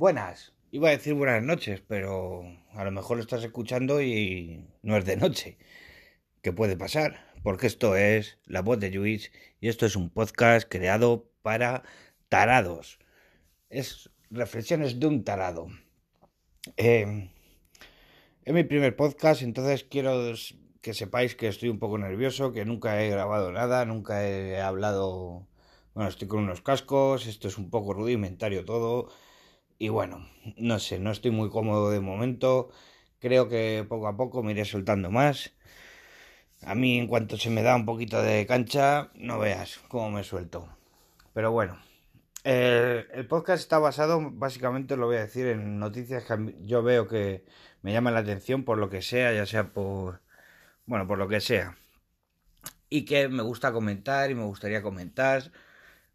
Buenas. 0.00 0.54
Iba 0.70 0.88
a 0.88 0.92
decir 0.92 1.12
buenas 1.12 1.42
noches, 1.42 1.82
pero 1.86 2.42
a 2.72 2.84
lo 2.84 2.90
mejor 2.90 3.18
lo 3.18 3.22
estás 3.22 3.44
escuchando 3.44 4.00
y 4.00 4.64
no 4.80 4.96
es 4.96 5.04
de 5.04 5.18
noche. 5.18 5.58
¿Qué 6.40 6.54
puede 6.54 6.74
pasar? 6.74 7.34
Porque 7.42 7.66
esto 7.66 7.94
es 7.96 8.38
La 8.46 8.62
Voz 8.62 8.80
de 8.80 8.90
Luis 8.90 9.30
y 9.60 9.68
esto 9.68 9.84
es 9.84 9.96
un 9.96 10.08
podcast 10.08 10.66
creado 10.70 11.30
para 11.42 11.82
tarados. 12.30 12.98
Es 13.68 14.08
reflexiones 14.30 15.00
de 15.00 15.06
un 15.06 15.22
tarado. 15.22 15.66
Eh, 16.78 17.30
es 18.46 18.54
mi 18.54 18.64
primer 18.64 18.96
podcast, 18.96 19.42
entonces 19.42 19.84
quiero 19.84 20.32
que 20.80 20.94
sepáis 20.94 21.34
que 21.36 21.48
estoy 21.48 21.68
un 21.68 21.78
poco 21.78 21.98
nervioso, 21.98 22.52
que 22.52 22.64
nunca 22.64 23.02
he 23.02 23.10
grabado 23.10 23.52
nada, 23.52 23.84
nunca 23.84 24.26
he 24.26 24.62
hablado... 24.62 25.46
Bueno, 25.92 26.08
estoy 26.08 26.26
con 26.26 26.44
unos 26.44 26.62
cascos, 26.62 27.26
esto 27.26 27.48
es 27.48 27.58
un 27.58 27.68
poco 27.68 27.92
rudimentario 27.92 28.64
todo. 28.64 29.10
Y 29.80 29.88
bueno, 29.88 30.28
no 30.58 30.78
sé, 30.78 30.98
no 30.98 31.10
estoy 31.10 31.30
muy 31.30 31.48
cómodo 31.48 31.90
de 31.90 32.00
momento. 32.00 32.70
Creo 33.18 33.48
que 33.48 33.86
poco 33.88 34.08
a 34.08 34.16
poco 34.16 34.42
me 34.42 34.52
iré 34.52 34.66
soltando 34.66 35.10
más. 35.10 35.54
A 36.60 36.74
mí 36.74 36.98
en 36.98 37.06
cuanto 37.06 37.38
se 37.38 37.48
me 37.48 37.62
da 37.62 37.76
un 37.76 37.86
poquito 37.86 38.20
de 38.22 38.46
cancha, 38.46 39.10
no 39.14 39.38
veas 39.38 39.80
cómo 39.88 40.10
me 40.10 40.22
suelto. 40.22 40.68
Pero 41.32 41.50
bueno, 41.52 41.78
el, 42.44 43.26
podcast 43.26 43.62
está 43.62 43.78
basado, 43.78 44.30
básicamente 44.30 44.98
lo 44.98 45.06
voy 45.06 45.16
a 45.16 45.20
decir, 45.20 45.46
en 45.46 45.78
noticias 45.78 46.24
que 46.24 46.56
yo 46.60 46.82
veo 46.82 47.08
que 47.08 47.46
me 47.80 47.94
llaman 47.94 48.12
la 48.12 48.20
atención 48.20 48.64
por 48.64 48.76
lo 48.76 48.90
que 48.90 49.00
sea, 49.00 49.32
ya 49.32 49.46
sea 49.46 49.72
por, 49.72 50.20
bueno, 50.84 51.06
por 51.06 51.16
lo 51.16 51.26
que 51.26 51.40
sea. 51.40 51.78
Y 52.90 53.06
que 53.06 53.28
me 53.28 53.42
gusta 53.42 53.72
comentar 53.72 54.30
y 54.30 54.34
me 54.34 54.44
gustaría 54.44 54.82
comentar 54.82 55.52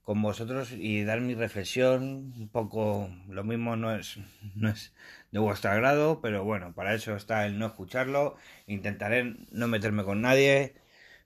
con 0.05 0.21
vosotros 0.21 0.71
y 0.71 1.03
dar 1.03 1.19
mi 1.21 1.35
reflexión. 1.35 2.33
Un 2.37 2.49
poco, 2.49 3.09
lo 3.29 3.43
mismo 3.43 3.75
no 3.75 3.93
es, 3.95 4.17
no 4.55 4.69
es 4.69 4.93
de 5.31 5.39
vuestro 5.39 5.71
agrado, 5.71 6.21
pero 6.21 6.43
bueno, 6.45 6.73
para 6.73 6.93
eso 6.95 7.15
está 7.15 7.45
el 7.45 7.59
no 7.59 7.67
escucharlo. 7.67 8.37
Intentaré 8.67 9.35
no 9.51 9.67
meterme 9.67 10.03
con 10.05 10.21
nadie, 10.21 10.75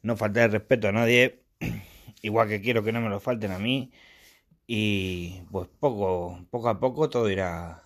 no 0.04 0.18
faltar 0.18 0.52
respeto 0.52 0.88
a 0.90 0.92
nadie, 0.94 1.44
igual 2.24 2.48
que 2.50 2.62
quiero 2.62 2.84
que 2.84 2.94
no 2.94 3.02
me 3.02 3.10
lo 3.10 3.20
falten 3.20 3.52
a 3.52 3.60
mí. 3.60 3.92
Y 4.68 5.42
pues 5.52 5.70
poco, 5.80 6.46
poco 6.52 6.70
a 6.70 6.80
poco 6.80 7.10
todo 7.10 7.30
irá, 7.30 7.84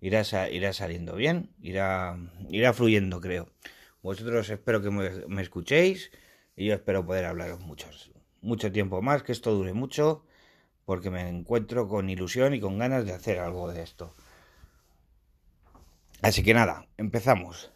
irá, 0.00 0.22
irá 0.50 0.72
saliendo 0.72 1.16
bien, 1.16 1.50
irá, 1.62 2.18
irá 2.50 2.72
fluyendo, 2.72 3.20
creo. 3.20 3.52
Vosotros 4.02 4.50
espero 4.50 4.82
que 4.82 4.90
me, 4.90 5.10
me 5.28 5.42
escuchéis 5.42 6.10
y 6.56 6.66
yo 6.66 6.74
espero 6.74 7.06
poder 7.06 7.26
hablaros 7.26 7.60
muchos 7.60 8.15
mucho 8.46 8.72
tiempo 8.72 9.02
más, 9.02 9.22
que 9.22 9.32
esto 9.32 9.52
dure 9.52 9.72
mucho, 9.72 10.24
porque 10.84 11.10
me 11.10 11.28
encuentro 11.28 11.88
con 11.88 12.08
ilusión 12.08 12.54
y 12.54 12.60
con 12.60 12.78
ganas 12.78 13.04
de 13.04 13.12
hacer 13.12 13.40
algo 13.40 13.70
de 13.72 13.82
esto. 13.82 14.14
Así 16.22 16.42
que 16.42 16.54
nada, 16.54 16.86
empezamos. 16.96 17.70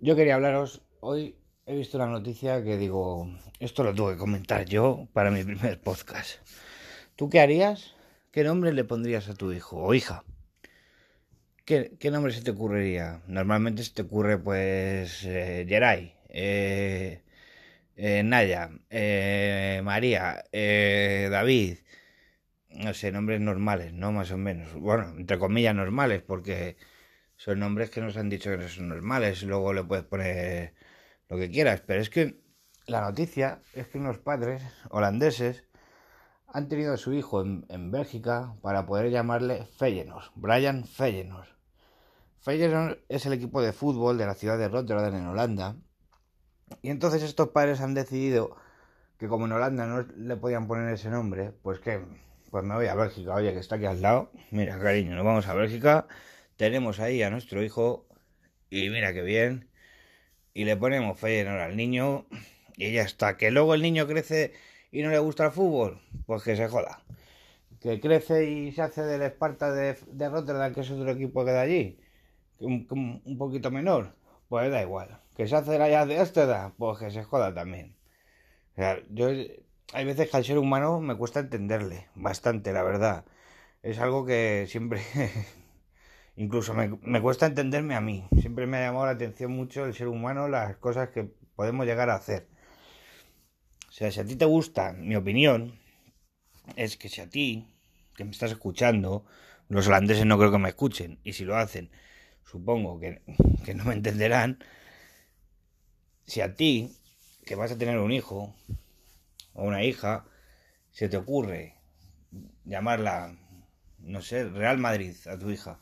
Yo 0.00 0.16
quería 0.16 0.34
hablaros, 0.34 0.82
hoy 1.00 1.36
he 1.64 1.76
visto 1.76 1.96
una 1.96 2.06
noticia 2.06 2.62
que 2.62 2.76
digo, 2.76 3.28
esto 3.60 3.82
lo 3.82 3.94
tengo 3.94 4.10
que 4.10 4.18
comentar 4.18 4.66
yo 4.66 5.08
para 5.12 5.30
mi 5.30 5.42
primer 5.44 5.80
podcast. 5.80 6.40
¿Tú 7.14 7.30
qué 7.30 7.40
harías? 7.40 7.94
¿Qué 8.32 8.44
nombre 8.44 8.72
le 8.72 8.84
pondrías 8.84 9.28
a 9.28 9.34
tu 9.34 9.52
hijo 9.52 9.78
o 9.78 9.94
hija? 9.94 10.24
¿Qué, 11.64 11.96
qué 11.98 12.10
nombre 12.10 12.32
se 12.32 12.42
te 12.42 12.50
ocurriría? 12.50 13.22
Normalmente 13.26 13.82
se 13.82 13.94
te 13.94 14.02
ocurre 14.02 14.38
pues 14.38 15.24
eh, 15.24 15.64
Jerai, 15.66 16.15
eh, 16.36 17.22
eh, 17.96 18.22
Naya, 18.22 18.70
eh, 18.90 19.80
María, 19.82 20.44
eh, 20.52 21.28
David, 21.30 21.78
no 22.70 22.92
sé, 22.92 23.10
nombres 23.10 23.40
normales, 23.40 23.92
¿no? 23.94 24.12
Más 24.12 24.30
o 24.32 24.36
menos. 24.36 24.74
Bueno, 24.74 25.14
entre 25.16 25.38
comillas 25.38 25.74
normales, 25.74 26.22
porque 26.22 26.76
son 27.36 27.60
nombres 27.60 27.90
que 27.90 28.02
nos 28.02 28.16
han 28.18 28.28
dicho 28.28 28.50
que 28.50 28.58
no 28.58 28.68
son 28.68 28.88
normales. 28.88 29.42
Luego 29.44 29.72
le 29.72 29.84
puedes 29.84 30.04
poner 30.04 30.74
lo 31.28 31.38
que 31.38 31.50
quieras. 31.50 31.82
Pero 31.86 32.02
es 32.02 32.10
que 32.10 32.38
la 32.86 33.00
noticia 33.00 33.60
es 33.74 33.88
que 33.88 33.98
unos 33.98 34.18
padres 34.18 34.62
holandeses 34.90 35.64
han 36.48 36.68
tenido 36.68 36.92
a 36.94 36.98
su 36.98 37.14
hijo 37.14 37.40
en, 37.42 37.64
en 37.70 37.90
Bélgica 37.90 38.54
para 38.62 38.86
poder 38.86 39.10
llamarle 39.10 39.66
Feyenoord, 39.78 40.32
Brian 40.34 40.84
Feyenoord. 40.84 41.48
Feyenoord 42.40 42.98
es 43.08 43.24
el 43.26 43.32
equipo 43.32 43.62
de 43.62 43.72
fútbol 43.72 44.18
de 44.18 44.26
la 44.26 44.34
ciudad 44.34 44.58
de 44.58 44.68
Rotterdam 44.68 45.14
en 45.14 45.26
Holanda 45.26 45.76
y 46.82 46.90
entonces 46.90 47.22
estos 47.22 47.48
padres 47.48 47.80
han 47.80 47.94
decidido 47.94 48.56
que 49.18 49.28
como 49.28 49.46
en 49.46 49.52
Holanda 49.52 49.86
no 49.86 50.02
le 50.02 50.36
podían 50.36 50.66
poner 50.66 50.92
ese 50.92 51.10
nombre, 51.10 51.52
pues 51.62 51.80
que 51.80 52.00
pues 52.50 52.64
me 52.64 52.74
voy 52.74 52.86
a 52.86 52.94
Bélgica, 52.94 53.34
oye, 53.34 53.52
que 53.52 53.58
está 53.58 53.76
aquí 53.76 53.86
al 53.86 54.02
lado. 54.02 54.30
Mira, 54.50 54.78
cariño, 54.78 55.14
nos 55.14 55.24
vamos 55.24 55.46
a 55.48 55.54
Bélgica, 55.54 56.06
tenemos 56.56 57.00
ahí 57.00 57.22
a 57.22 57.30
nuestro 57.30 57.62
hijo 57.62 58.06
y 58.70 58.88
mira 58.90 59.12
qué 59.12 59.22
bien. 59.22 59.68
Y 60.54 60.64
le 60.64 60.76
ponemos 60.76 61.18
Feyenoord 61.18 61.60
al 61.60 61.76
niño 61.76 62.26
y 62.76 62.92
ya 62.92 63.02
está. 63.02 63.36
Que 63.36 63.50
luego 63.50 63.74
el 63.74 63.82
niño 63.82 64.06
crece 64.06 64.52
y 64.90 65.02
no 65.02 65.10
le 65.10 65.18
gusta 65.18 65.46
el 65.46 65.52
fútbol, 65.52 66.00
pues 66.26 66.42
que 66.42 66.56
se 66.56 66.68
joda. 66.68 67.02
Que 67.80 68.00
crece 68.00 68.48
y 68.48 68.72
se 68.72 68.82
hace 68.82 69.02
del 69.02 69.22
Esparta 69.22 69.72
de, 69.72 69.96
de 70.06 70.28
Rotterdam, 70.28 70.72
que 70.72 70.80
es 70.80 70.90
otro 70.90 71.10
equipo 71.10 71.44
que 71.44 71.50
de 71.52 71.58
allí, 71.58 71.98
un, 72.60 73.20
un 73.24 73.38
poquito 73.38 73.70
menor, 73.70 74.14
pues 74.48 74.70
da 74.70 74.82
igual 74.82 75.20
que 75.36 75.46
se 75.46 75.56
hace 75.56 75.78
la 75.78 75.88
ya 75.88 76.06
de 76.06 76.20
esta 76.20 76.44
edad, 76.44 76.72
pues 76.78 76.98
que 76.98 77.10
se 77.10 77.22
joda 77.22 77.52
también. 77.54 77.94
O 78.72 78.76
sea, 78.76 78.98
yo 79.10 79.28
hay 79.92 80.04
veces 80.04 80.30
que 80.30 80.36
al 80.36 80.44
ser 80.44 80.58
humano 80.58 81.00
me 81.00 81.16
cuesta 81.16 81.40
entenderle 81.40 82.08
bastante, 82.14 82.72
la 82.72 82.82
verdad. 82.82 83.24
Es 83.82 83.98
algo 83.98 84.24
que 84.24 84.66
siempre, 84.68 85.02
incluso 86.36 86.74
me, 86.74 86.88
me, 87.02 87.20
cuesta 87.20 87.46
entenderme 87.46 87.94
a 87.94 88.00
mí. 88.00 88.28
Siempre 88.40 88.66
me 88.66 88.78
ha 88.78 88.86
llamado 88.86 89.06
la 89.06 89.12
atención 89.12 89.52
mucho 89.52 89.84
el 89.84 89.94
ser 89.94 90.08
humano, 90.08 90.48
las 90.48 90.76
cosas 90.76 91.10
que 91.10 91.30
podemos 91.54 91.86
llegar 91.86 92.10
a 92.10 92.16
hacer. 92.16 92.48
O 93.88 93.92
sea, 93.92 94.10
si 94.10 94.20
a 94.20 94.26
ti 94.26 94.36
te 94.36 94.44
gusta, 94.44 94.92
mi 94.92 95.16
opinión 95.16 95.78
es 96.76 96.96
que 96.96 97.08
si 97.08 97.20
a 97.20 97.28
ti, 97.28 97.68
que 98.16 98.24
me 98.24 98.30
estás 98.30 98.50
escuchando, 98.50 99.24
los 99.68 99.86
holandeses 99.86 100.26
no 100.26 100.38
creo 100.38 100.50
que 100.50 100.58
me 100.58 100.68
escuchen, 100.68 101.18
y 101.22 101.32
si 101.32 101.44
lo 101.44 101.56
hacen, 101.56 101.90
supongo 102.44 102.98
que, 102.98 103.22
que 103.64 103.74
no 103.74 103.84
me 103.84 103.94
entenderán, 103.94 104.58
si 106.26 106.40
a 106.40 106.54
ti, 106.54 106.96
que 107.44 107.54
vas 107.54 107.72
a 107.72 107.78
tener 107.78 107.98
un 107.98 108.12
hijo 108.12 108.54
o 109.54 109.64
una 109.64 109.84
hija, 109.84 110.26
se 110.90 111.08
te 111.08 111.16
ocurre 111.16 111.76
llamarla, 112.64 113.36
no 113.98 114.20
sé, 114.20 114.48
Real 114.48 114.78
Madrid 114.78 115.14
a 115.26 115.38
tu 115.38 115.50
hija, 115.50 115.78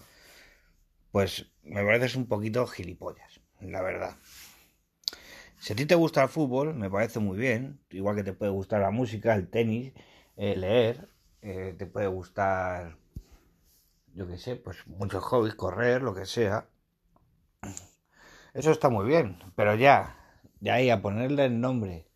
pues 1.10 1.47
me 1.62 1.84
pareces 1.84 2.16
un 2.16 2.27
poquito 2.27 2.66
gilipollas, 2.66 3.41
la 3.60 3.83
verdad. 3.83 4.16
Si 5.59 5.72
a 5.72 5.77
ti 5.77 5.87
te 5.87 5.94
gusta 5.94 6.22
el 6.22 6.28
fútbol, 6.28 6.75
me 6.75 6.91
parece 6.91 7.21
muy 7.21 7.38
bien, 7.38 7.81
igual 7.91 8.16
que 8.16 8.25
te 8.25 8.34
puede 8.34 8.53
gustar 8.53 8.83
la 8.83 8.91
música, 8.91 9.34
el 9.34 9.49
tenis, 9.49 9.94
eh, 10.37 10.56
leer, 10.56 11.09
eh, 11.41 11.75
te 11.78 11.87
puede 11.87 12.06
gustar, 12.09 12.99
yo 14.12 14.27
qué 14.27 14.37
sé, 14.37 14.56
pues 14.56 14.87
muchos 14.87 15.25
hobbies, 15.25 15.54
correr, 15.54 16.03
lo 16.03 16.15
que 16.15 16.27
sea. 16.27 16.69
Eso 18.53 18.71
está 18.71 18.88
muy 18.88 19.06
bien, 19.06 19.38
pero 19.56 19.75
ya, 19.75 20.24
de 20.60 20.70
ahí 20.70 20.91
a 20.91 21.03
ponerle 21.03 21.47
el 21.47 21.60
nombre 21.60 22.06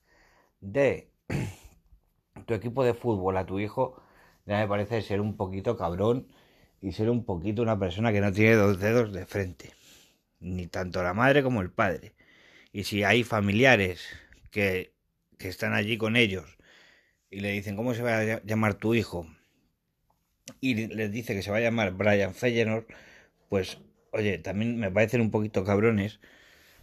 de 0.61 1.11
tu 2.47 2.55
equipo 2.55 2.85
de 2.85 2.95
fútbol 2.95 3.37
a 3.37 3.47
tu 3.47 3.59
hijo, 3.61 4.03
ya 4.47 4.59
me 4.59 4.69
parece 4.69 5.03
ser 5.03 5.21
un 5.21 5.37
poquito 5.37 5.77
cabrón 5.77 6.29
y 6.81 6.93
ser 6.93 7.11
un 7.11 7.25
poquito 7.25 7.63
una 7.63 7.79
persona 7.79 8.13
que 8.13 8.21
no 8.21 8.33
tiene 8.33 8.55
dos 8.55 8.81
dedos 8.81 9.13
de 9.13 9.27
frente. 9.27 9.73
Ni 10.41 10.67
tanto 10.67 11.03
la 11.03 11.15
madre 11.15 11.43
como 11.43 11.61
el 11.61 11.71
padre. 11.71 12.15
Y 12.73 12.85
si 12.85 13.03
hay 13.03 13.25
familiares 13.25 14.09
que, 14.51 14.95
que 15.39 15.49
están 15.49 15.75
allí 15.75 15.99
con 15.99 16.17
ellos 16.17 16.59
y 17.31 17.41
le 17.41 17.51
dicen 17.51 17.77
cómo 17.77 17.95
se 17.95 18.03
va 18.03 18.19
a 18.19 18.43
llamar 18.45 18.75
tu 18.75 18.95
hijo 18.95 19.27
y 20.61 20.87
les 20.87 21.13
dice 21.13 21.35
que 21.35 21.43
se 21.43 21.51
va 21.51 21.59
a 21.59 21.61
llamar 21.61 21.93
Brian 21.93 22.35
Feyenoord, 22.35 22.87
pues 23.49 23.79
oye, 24.13 24.39
también 24.39 24.79
me 24.79 24.91
parecen 24.91 25.21
un 25.21 25.31
poquito 25.31 25.65
cabrones 25.65 26.21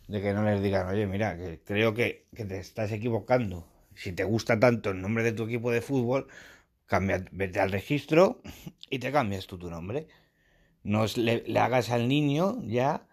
de 0.07 0.21
que 0.21 0.33
no 0.33 0.43
les 0.43 0.61
digan, 0.61 0.87
oye, 0.87 1.07
mira, 1.07 1.37
que 1.37 1.59
creo 1.63 1.93
que, 1.93 2.27
que, 2.35 2.45
te 2.45 2.59
estás 2.59 2.91
equivocando. 2.91 3.67
Si 3.95 4.11
te 4.11 4.23
gusta 4.23 4.59
tanto 4.59 4.91
el 4.91 5.01
nombre 5.01 5.23
de 5.23 5.31
tu 5.31 5.43
equipo 5.43 5.71
de 5.71 5.81
fútbol, 5.81 6.27
cambia, 6.85 7.25
vete 7.31 7.59
al 7.59 7.71
registro 7.71 8.41
y 8.89 8.99
te 8.99 9.11
cambias 9.11 9.47
tú 9.47 9.57
tu 9.57 9.69
nombre. 9.69 10.07
No 10.83 11.05
le, 11.15 11.43
le 11.47 11.59
hagas 11.59 11.89
al 11.89 12.07
niño 12.07 12.61
ya, 12.63 13.07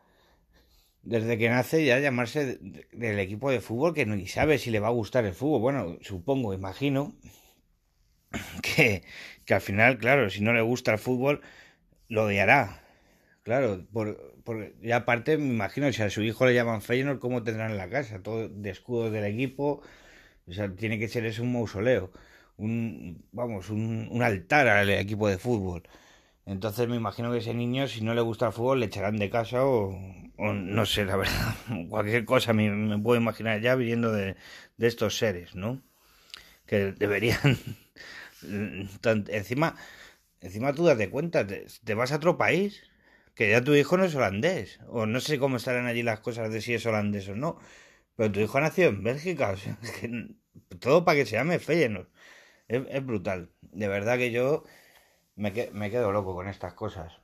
desde 1.03 1.39
que 1.39 1.49
nace, 1.49 1.85
ya 1.85 1.99
llamarse 1.99 2.59
de, 2.59 2.87
del 2.93 3.19
equipo 3.19 3.51
de 3.51 3.61
fútbol 3.61 3.95
que 3.95 4.07
ni 4.07 4.27
sabe 4.29 4.59
si 4.59 4.71
le 4.71 4.81
va 4.81 4.89
a 4.89 4.91
gustar 4.93 5.25
el 5.25 5.35
fútbol. 5.35 5.61
Bueno, 5.61 5.99
supongo, 6.03 6.53
imagino 6.55 7.15
que, 8.63 9.03
que 9.45 9.55
al 9.55 9.61
final, 9.61 9.99
claro, 9.99 10.31
si 10.31 10.43
no 10.43 10.53
le 10.53 10.61
gusta 10.61 10.93
el 10.93 10.99
fútbol, 10.99 11.41
lo 12.09 12.25
odiará. 12.25 12.82
Claro, 13.43 13.85
por, 13.93 14.37
por, 14.45 14.73
y 14.81 14.93
aparte 14.93 15.37
me 15.37 15.49
imagino, 15.49 15.93
si 15.93 16.01
a 16.03 16.11
su 16.11 16.23
hijo 16.23 16.47
le 16.47 16.55
llaman 16.55 16.81
Feyenoord, 16.81 17.19
¿cómo 17.19 17.43
tendrán 17.43 17.73
en 17.73 17.77
la 17.77 17.91
casa? 17.91 18.23
Todo 18.23 18.49
de 18.49 18.71
escudos 18.71 19.11
del 19.13 19.25
equipo, 19.25 19.83
o 20.49 20.53
sea, 20.53 20.75
tiene 20.75 20.99
que 20.99 21.09
ser 21.09 21.27
eso 21.27 21.43
un 21.43 21.53
mausoleo. 21.53 22.13
un 22.59 23.25
vamos, 23.33 23.71
un, 23.71 24.09
un 24.13 24.23
altar 24.23 24.69
al 24.69 24.91
equipo 24.91 25.29
de 25.29 25.39
fútbol. 25.39 25.83
Entonces 26.47 26.89
me 26.89 26.97
imagino 26.97 27.33
que 27.33 27.39
ese 27.39 27.55
niño, 27.55 27.89
si 27.89 28.03
no 28.03 28.15
le 28.15 28.23
gusta 28.23 28.49
el 28.49 28.53
fútbol, 28.55 28.81
le 28.81 28.87
echarán 28.87 29.19
de 29.19 29.31
casa 29.31 29.67
o, 29.67 29.91
o 30.39 30.53
no 30.55 30.87
sé, 30.87 31.05
la 31.07 31.17
verdad, 31.17 31.57
cualquier 31.91 32.25
cosa 32.27 32.53
me, 32.55 32.71
me 32.71 32.99
puedo 32.99 33.21
imaginar 33.21 33.61
ya 33.63 33.75
viniendo 33.77 34.13
de, 34.13 34.37
de 34.79 34.87
estos 34.89 35.19
seres, 35.19 35.55
¿no? 35.57 35.83
Que 36.67 36.93
deberían, 36.93 37.59
encima, 39.29 39.77
encima 40.41 40.73
tú 40.75 40.85
date 40.87 41.11
cuenta, 41.11 41.47
te 41.47 41.95
vas 41.95 42.13
a 42.13 42.17
otro 42.17 42.39
país, 42.39 42.83
que 43.35 43.51
ya 43.51 43.63
tu 43.63 43.75
hijo 43.75 43.97
no 43.97 44.05
es 44.05 44.15
holandés, 44.15 44.81
o 44.89 45.07
no 45.07 45.21
sé 45.21 45.39
cómo 45.39 45.57
estarán 45.57 45.87
allí 45.87 46.03
las 46.03 46.21
cosas 46.21 46.53
de 46.53 46.61
si 46.61 46.75
es 46.75 46.85
holandés 46.87 47.29
o 47.29 47.35
no, 47.35 47.59
pero 48.17 48.33
tu 48.33 48.41
hijo 48.41 48.61
nació 48.61 48.89
en 48.89 49.03
Bélgica, 49.03 49.51
o 49.53 49.57
sea, 49.57 49.79
que 50.01 50.35
todo 50.79 51.05
para 51.05 51.19
que 51.19 51.27
se 51.27 51.37
llame 51.37 51.59
Feyenoord. 51.59 52.09
Es, 52.69 53.05
brutal, 53.05 53.51
de 53.61 53.89
verdad 53.89 54.17
que 54.17 54.31
yo 54.31 54.65
me, 55.37 55.53
me 55.73 55.91
quedo 55.91 56.13
loco 56.13 56.35
con 56.35 56.49
estas 56.49 56.75
cosas. 56.75 57.21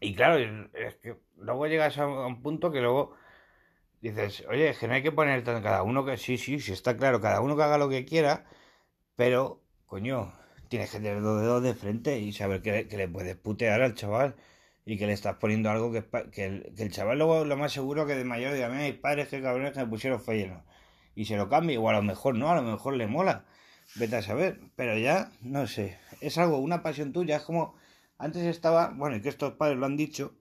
Y 0.00 0.14
claro, 0.14 0.38
es 0.74 0.96
que 0.96 1.16
luego 1.36 1.66
llegas 1.66 1.98
a 1.98 2.06
un 2.06 2.42
punto 2.42 2.70
que 2.70 2.80
luego 2.80 3.16
dices, 4.00 4.44
oye, 4.48 4.70
es 4.70 4.78
que 4.78 4.88
no 4.88 4.94
hay 4.94 5.02
que 5.02 5.12
poner 5.12 5.42
tan 5.42 5.62
cada 5.62 5.82
uno 5.82 6.04
que 6.04 6.16
sí, 6.16 6.38
sí, 6.38 6.60
sí 6.60 6.72
está 6.72 6.96
claro, 6.96 7.20
cada 7.20 7.40
uno 7.40 7.56
que 7.56 7.62
haga 7.62 7.78
lo 7.78 7.88
que 7.88 8.04
quiera, 8.04 8.44
pero, 9.16 9.62
coño, 9.86 10.32
tienes 10.68 10.90
que 10.90 10.98
tener 10.98 11.22
dos 11.22 11.40
dedos 11.40 11.62
de 11.62 11.74
frente 11.74 12.18
y 12.20 12.32
saber 12.32 12.62
que, 12.62 12.88
que 12.88 12.96
le 12.96 13.08
puedes 13.08 13.36
putear 13.36 13.82
al 13.82 13.94
chaval 13.94 14.36
y 14.86 14.96
que 14.96 15.06
le 15.06 15.12
estás 15.12 15.36
poniendo 15.36 15.68
algo 15.68 15.92
que, 15.92 16.04
que, 16.30 16.46
el, 16.46 16.72
que 16.76 16.84
el 16.84 16.92
chaval 16.92 17.18
luego 17.18 17.44
lo 17.44 17.56
más 17.56 17.72
seguro 17.72 18.06
que 18.06 18.14
de 18.14 18.24
mayor 18.24 18.54
diga, 18.54 18.68
mira, 18.68 18.84
mis 18.84 18.94
padres 18.94 19.26
que 19.28 19.42
cabrones 19.42 19.72
que 19.72 19.80
me 19.80 19.86
pusieron 19.86 20.20
Feyenoord 20.20 20.62
y 21.16 21.24
se 21.24 21.36
lo 21.36 21.48
cambie, 21.48 21.76
o 21.76 21.88
a 21.88 21.92
lo 21.92 22.02
mejor 22.02 22.36
no, 22.36 22.50
a 22.50 22.54
lo 22.54 22.62
mejor 22.62 22.94
le 22.94 23.06
mola, 23.06 23.44
vete 23.96 24.16
a 24.16 24.22
saber, 24.22 24.60
pero 24.76 24.96
ya, 24.96 25.32
no 25.40 25.66
sé, 25.66 25.98
es 26.20 26.38
algo, 26.38 26.58
una 26.58 26.82
pasión 26.82 27.12
tuya, 27.12 27.36
es 27.36 27.42
como, 27.42 27.74
antes 28.18 28.44
estaba, 28.44 28.90
bueno, 28.94 29.16
y 29.16 29.22
que 29.22 29.30
estos 29.30 29.54
padres 29.54 29.78
lo 29.78 29.86
han 29.86 29.96
dicho, 29.96 30.34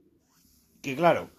que 0.84 0.96
claro, 0.96 1.30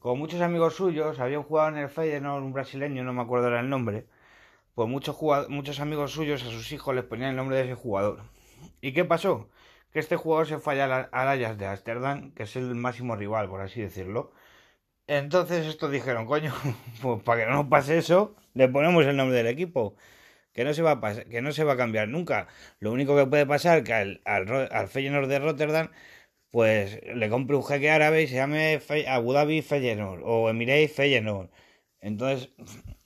como 0.00 0.16
muchos 0.16 0.40
amigos 0.40 0.74
suyos 0.74 1.18
habían 1.18 1.44
jugado 1.44 1.70
en 1.70 1.78
el 1.78 1.88
Feyenoord, 1.88 2.42
un 2.42 2.52
brasileño, 2.52 3.04
no 3.04 3.12
me 3.12 3.22
acuerdo 3.22 3.56
el 3.56 3.70
nombre, 3.70 4.06
pues 4.74 4.88
muchos, 4.88 5.16
muchos 5.48 5.80
amigos 5.80 6.12
suyos 6.12 6.42
a 6.42 6.50
sus 6.50 6.72
hijos 6.72 6.94
les 6.94 7.04
ponían 7.04 7.30
el 7.30 7.36
nombre 7.36 7.56
de 7.56 7.62
ese 7.62 7.74
jugador. 7.74 8.22
¿Y 8.80 8.92
qué 8.92 9.04
pasó? 9.04 9.48
Que 9.92 9.98
este 9.98 10.16
jugador 10.16 10.46
se 10.46 10.58
fue 10.58 10.80
al, 10.80 11.08
Ajax 11.12 11.58
de 11.58 11.66
Ámsterdam, 11.66 12.32
que 12.34 12.44
es 12.44 12.56
el 12.56 12.74
máximo 12.74 13.16
rival, 13.16 13.48
por 13.48 13.60
así 13.60 13.80
decirlo. 13.80 14.32
Entonces 15.06 15.66
estos 15.66 15.90
dijeron, 15.90 16.26
coño, 16.26 16.54
pues 17.02 17.22
para 17.22 17.44
que 17.44 17.50
no 17.50 17.68
pase 17.68 17.98
eso, 17.98 18.36
le 18.54 18.68
ponemos 18.68 19.04
el 19.06 19.16
nombre 19.16 19.36
del 19.38 19.48
equipo, 19.48 19.96
que 20.52 20.64
no 20.64 20.74
se 20.74 20.82
va 20.82 20.92
a 20.92 21.00
pas- 21.00 21.24
que 21.28 21.42
no 21.42 21.52
se 21.52 21.64
va 21.64 21.74
a 21.74 21.76
cambiar 21.76 22.08
nunca. 22.08 22.48
Lo 22.80 22.92
único 22.92 23.16
que 23.16 23.26
puede 23.26 23.46
pasar 23.46 23.84
que 23.84 23.92
al, 23.94 24.88
Feyenoord 24.88 25.28
de 25.28 25.38
Rotterdam 25.40 25.90
pues 26.50 27.00
le 27.14 27.30
compre 27.30 27.56
un 27.56 27.64
jeque 27.64 27.90
árabe 27.90 28.22
y 28.22 28.28
se 28.28 28.36
llame 28.36 28.80
Abu 29.08 29.32
Dhabi 29.32 29.62
Feyenoord 29.62 30.22
o 30.24 30.50
Emirates 30.50 30.92
Feyenoord. 30.94 31.50
Entonces, 32.00 32.50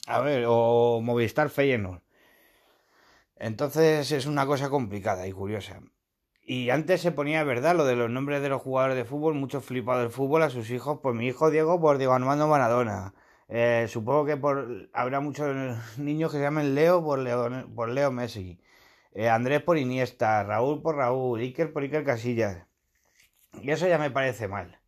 a 0.06 0.20
ver, 0.20 0.44
o 0.48 1.00
Movistar 1.02 1.50
Feyenoord. 1.50 2.02
Entonces 3.36 4.10
es 4.12 4.26
una 4.26 4.44
cosa 4.46 4.70
complicada 4.70 5.26
y 5.28 5.32
curiosa. 5.32 5.80
Y 6.46 6.68
antes 6.68 7.00
se 7.00 7.10
ponía, 7.10 7.42
¿verdad? 7.42 7.74
Lo 7.74 7.86
de 7.86 7.96
los 7.96 8.10
nombres 8.10 8.42
de 8.42 8.50
los 8.50 8.60
jugadores 8.60 8.96
de 8.96 9.06
fútbol, 9.06 9.34
muchos 9.34 9.64
flipados 9.64 10.02
del 10.02 10.12
fútbol 10.12 10.42
a 10.42 10.50
sus 10.50 10.70
hijos. 10.70 11.00
Pues 11.02 11.14
mi 11.14 11.26
hijo 11.26 11.50
Diego 11.50 11.80
por 11.80 11.96
Diego 11.96 12.12
Armando 12.12 12.46
Maradona. 12.48 13.14
Eh, 13.48 13.86
supongo 13.88 14.26
que 14.26 14.36
por 14.36 14.90
habrá 14.92 15.20
muchos 15.20 15.46
niños 15.98 16.32
que 16.32 16.38
se 16.38 16.44
llamen 16.44 16.74
Leo 16.74 17.02
por 17.02 17.18
Leo, 17.18 17.66
por 17.74 17.88
Leo 17.88 18.12
Messi. 18.12 18.60
Eh, 19.14 19.28
Andrés 19.30 19.62
por 19.62 19.78
Iniesta, 19.78 20.42
Raúl 20.44 20.82
por 20.82 20.96
Raúl, 20.96 21.40
Iker 21.40 21.72
por 21.72 21.82
Iker 21.82 22.04
Casillas. 22.04 22.66
Y 23.62 23.70
eso 23.70 23.88
ya 23.88 23.98
me 23.98 24.10
parece 24.10 24.46
mal. 24.48 24.80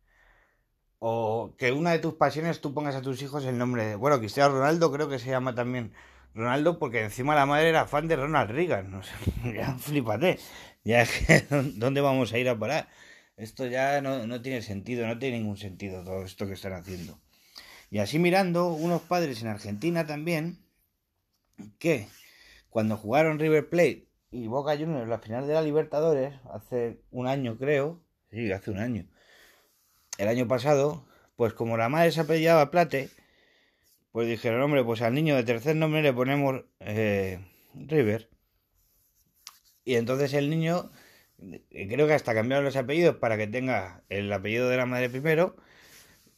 O 0.99 1.55
que 1.57 1.71
una 1.71 1.91
de 1.91 1.99
tus 1.99 2.15
pasiones 2.15 2.61
tú 2.61 2.73
pongas 2.73 2.95
a 2.95 3.01
tus 3.01 3.21
hijos 3.21 3.45
el 3.45 3.57
nombre 3.57 3.85
de... 3.85 3.95
Bueno, 3.95 4.19
Cristiano 4.19 4.53
Ronaldo 4.53 4.91
creo 4.91 5.09
que 5.09 5.19
se 5.19 5.29
llama 5.29 5.55
también 5.55 5.93
Ronaldo 6.37 6.77
porque 6.77 7.03
encima 7.03 7.35
la 7.35 7.45
madre 7.45 7.69
era 7.69 7.87
fan 7.87 8.07
de 8.07 8.15
Ronald 8.15 8.51
Reagan. 8.51 8.91
No 8.91 9.03
sé, 9.03 9.11
ya 9.55 9.75
flipate. 9.77 10.39
Ya 10.83 11.05
¿dónde 11.75 12.01
vamos 12.01 12.31
a 12.31 12.37
ir 12.37 12.47
a 12.47 12.57
parar? 12.57 12.87
Esto 13.35 13.65
ya 13.67 14.01
no, 14.01 14.25
no 14.25 14.41
tiene 14.41 14.61
sentido, 14.61 15.05
no 15.05 15.19
tiene 15.19 15.39
ningún 15.39 15.57
sentido 15.57 16.03
todo 16.03 16.23
esto 16.23 16.47
que 16.47 16.53
están 16.53 16.73
haciendo. 16.73 17.19
Y 17.89 17.99
así 17.99 18.19
mirando, 18.19 18.69
unos 18.69 19.01
padres 19.01 19.41
en 19.41 19.47
Argentina 19.47 20.05
también, 20.05 20.59
que 21.79 22.07
cuando 22.69 22.97
jugaron 22.97 23.39
River 23.39 23.69
Plate 23.69 24.07
y 24.31 24.47
Boca 24.47 24.77
Juniors 24.77 25.07
la 25.07 25.19
final 25.19 25.47
de 25.47 25.53
la 25.53 25.61
Libertadores, 25.61 26.33
hace 26.51 26.99
un 27.11 27.27
año 27.27 27.57
creo, 27.57 27.99
sí, 28.31 28.51
hace 28.51 28.71
un 28.71 28.79
año, 28.79 29.05
el 30.17 30.27
año 30.27 30.47
pasado, 30.47 31.05
pues 31.35 31.53
como 31.53 31.77
la 31.77 31.89
madre 31.89 32.11
se 32.11 32.21
apellidaba 32.21 32.71
Plate, 32.71 33.09
pues 34.17 34.27
dijeron, 34.27 34.59
hombre, 34.63 34.83
pues 34.83 35.03
al 35.03 35.13
niño 35.13 35.35
de 35.35 35.43
tercer 35.43 35.75
nombre 35.75 36.01
le 36.01 36.11
ponemos 36.11 36.63
eh, 36.79 37.37
River. 37.75 38.31
Y 39.85 39.93
entonces 39.93 40.33
el 40.33 40.49
niño, 40.49 40.89
eh, 41.39 41.87
creo 41.87 42.07
que 42.07 42.15
hasta 42.15 42.33
cambiaron 42.33 42.65
los 42.65 42.75
apellidos 42.77 43.17
para 43.17 43.37
que 43.37 43.45
tenga 43.45 44.01
el 44.09 44.33
apellido 44.33 44.69
de 44.69 44.77
la 44.77 44.87
madre 44.87 45.11
primero, 45.11 45.55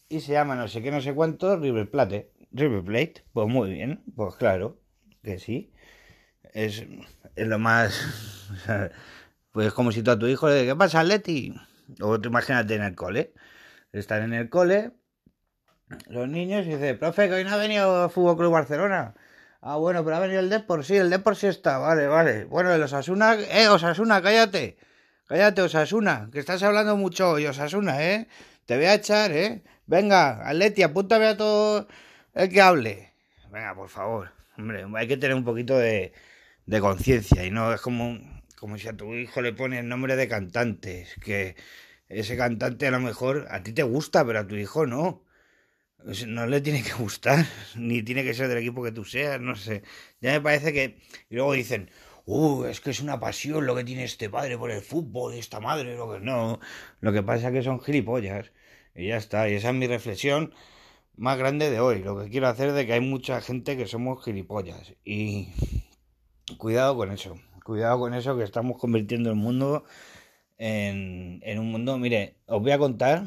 y 0.09 0.19
se 0.19 0.33
llama 0.33 0.57
no 0.57 0.67
sé 0.67 0.81
qué, 0.81 0.91
no 0.91 0.99
sé 0.99 1.13
cuánto, 1.13 1.55
River 1.55 1.89
Plate. 1.89 2.33
River 2.51 2.83
Plate, 2.83 3.23
pues 3.31 3.47
muy 3.47 3.71
bien, 3.71 4.03
pues 4.13 4.35
claro, 4.35 4.81
que 5.23 5.39
sí. 5.39 5.71
Es, 6.51 6.85
es 7.37 7.47
lo 7.47 7.59
más... 7.59 8.51
Pues 9.53 9.71
como 9.71 9.93
si 9.93 10.03
tú 10.03 10.11
a 10.11 10.19
tu 10.19 10.27
hijo 10.27 10.49
le 10.49 10.55
dices, 10.55 10.69
¿qué 10.69 10.75
pasa, 10.75 11.01
Leti? 11.01 11.55
O 12.01 12.19
tú 12.19 12.27
imagínate 12.27 12.75
en 12.75 12.83
el 12.83 12.95
cole. 12.95 13.33
Están 13.93 14.23
en 14.23 14.33
el 14.33 14.49
cole 14.49 14.98
los 16.07 16.27
niños 16.27 16.65
y 16.65 16.69
dice, 16.69 16.95
profe, 16.95 17.27
que 17.27 17.35
hoy 17.35 17.43
no 17.43 17.51
ha 17.51 17.57
venido 17.57 18.09
Fútbol 18.09 18.37
Club 18.37 18.51
Barcelona. 18.51 19.13
Ah, 19.61 19.75
bueno, 19.77 20.03
pero 20.03 20.15
ha 20.15 20.19
venido 20.19 20.39
el 20.39 20.49
Depor, 20.49 20.85
sí, 20.85 20.95
el 20.95 21.09
Depor 21.09 21.35
sí 21.35 21.47
está, 21.47 21.77
vale, 21.79 22.07
vale. 22.07 22.45
Bueno, 22.45 22.71
el 22.73 22.81
Osasuna, 22.81 23.35
eh, 23.35 23.67
Osasuna, 23.67 24.21
cállate. 24.21 24.77
Cállate, 25.27 25.61
Osasuna, 25.61 26.29
que 26.31 26.39
estás 26.39 26.63
hablando 26.63 26.95
mucho 26.95 27.31
hoy, 27.31 27.45
Osasuna, 27.45 28.03
eh. 28.03 28.27
Te 28.65 28.77
voy 28.77 28.85
a 28.85 28.95
echar, 28.95 29.31
eh. 29.31 29.61
Venga, 29.85 30.47
Atleti, 30.47 30.83
apúntame 30.83 31.27
a 31.27 31.37
todo 31.37 31.87
el 32.33 32.49
que 32.49 32.61
hable. 32.61 33.13
Venga, 33.51 33.75
por 33.75 33.89
favor. 33.89 34.31
Hombre, 34.57 34.85
hay 34.95 35.07
que 35.07 35.17
tener 35.17 35.35
un 35.35 35.43
poquito 35.43 35.77
de, 35.77 36.13
de 36.65 36.79
conciencia 36.79 37.43
y 37.45 37.51
no 37.51 37.73
es 37.73 37.81
como, 37.81 38.19
como 38.57 38.77
si 38.77 38.87
a 38.87 38.95
tu 38.95 39.13
hijo 39.15 39.41
le 39.41 39.53
pones 39.53 39.83
nombre 39.83 40.15
de 40.15 40.27
cantantes, 40.27 41.15
que 41.23 41.55
ese 42.07 42.37
cantante 42.37 42.87
a 42.87 42.91
lo 42.91 42.99
mejor 42.99 43.47
a 43.49 43.63
ti 43.63 43.73
te 43.73 43.83
gusta, 43.83 44.25
pero 44.25 44.39
a 44.39 44.47
tu 44.47 44.55
hijo 44.55 44.85
no. 44.85 45.23
Pues 46.03 46.25
No 46.27 46.47
le 46.47 46.61
tiene 46.61 46.81
que 46.83 46.93
gustar, 46.93 47.45
ni 47.75 48.03
tiene 48.03 48.23
que 48.23 48.33
ser 48.33 48.47
del 48.47 48.59
equipo 48.59 48.83
que 48.83 48.91
tú 48.91 49.03
seas, 49.03 49.39
no 49.41 49.55
sé. 49.55 49.83
Ya 50.21 50.31
me 50.31 50.41
parece 50.41 50.73
que... 50.73 50.97
Y 51.29 51.35
luego 51.35 51.53
dicen, 51.53 51.89
uh, 52.25 52.65
es 52.65 52.79
que 52.79 52.91
es 52.91 53.01
una 53.01 53.19
pasión 53.19 53.65
lo 53.65 53.75
que 53.75 53.83
tiene 53.83 54.03
este 54.03 54.29
padre 54.29 54.57
por 54.57 54.71
el 54.71 54.81
fútbol, 54.81 55.33
esta 55.33 55.59
madre, 55.59 55.95
lo 55.95 56.11
que 56.11 56.19
no. 56.19 56.59
Lo 57.01 57.11
que 57.13 57.23
pasa 57.23 57.47
es 57.47 57.53
que 57.53 57.63
son 57.63 57.81
gilipollas. 57.81 58.51
Y 58.95 59.07
ya 59.07 59.17
está, 59.17 59.49
y 59.49 59.55
esa 59.55 59.69
es 59.69 59.75
mi 59.75 59.87
reflexión 59.87 60.53
más 61.17 61.37
grande 61.37 61.69
de 61.69 61.79
hoy. 61.79 61.99
Lo 62.01 62.19
que 62.19 62.29
quiero 62.29 62.47
hacer 62.47 62.71
de 62.71 62.85
que 62.85 62.93
hay 62.93 63.01
mucha 63.01 63.41
gente 63.41 63.77
que 63.77 63.87
somos 63.87 64.23
gilipollas. 64.23 64.93
Y 65.03 65.49
cuidado 66.57 66.95
con 66.95 67.11
eso, 67.11 67.35
cuidado 67.63 67.99
con 67.99 68.13
eso 68.13 68.37
que 68.37 68.43
estamos 68.43 68.77
convirtiendo 68.79 69.29
el 69.29 69.35
mundo 69.35 69.83
en, 70.57 71.41
en 71.43 71.59
un 71.59 71.71
mundo... 71.71 71.97
Mire, 71.97 72.37
os 72.47 72.61
voy 72.61 72.71
a 72.71 72.77
contar 72.77 73.25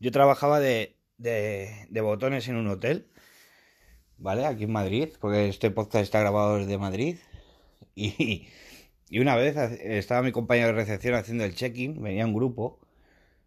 yo 0.00 0.10
trabajaba 0.10 0.60
de, 0.60 0.96
de, 1.18 2.00
botones 2.00 2.48
en 2.48 2.56
un 2.56 2.66
hotel, 2.68 3.06
¿vale? 4.16 4.46
Aquí 4.46 4.64
en 4.64 4.72
Madrid, 4.72 5.10
porque 5.20 5.48
este 5.48 5.70
podcast 5.70 6.02
está 6.04 6.20
grabado 6.20 6.58
desde 6.58 6.78
Madrid. 6.78 7.18
Y, 7.94 8.48
una 9.20 9.34
vez 9.36 9.56
estaba 9.56 10.22
mi 10.22 10.32
compañero 10.32 10.68
de 10.68 10.74
recepción 10.74 11.14
haciendo 11.14 11.44
el 11.44 11.54
check-in, 11.54 12.00
venía 12.00 12.24
un 12.26 12.32
grupo 12.32 12.78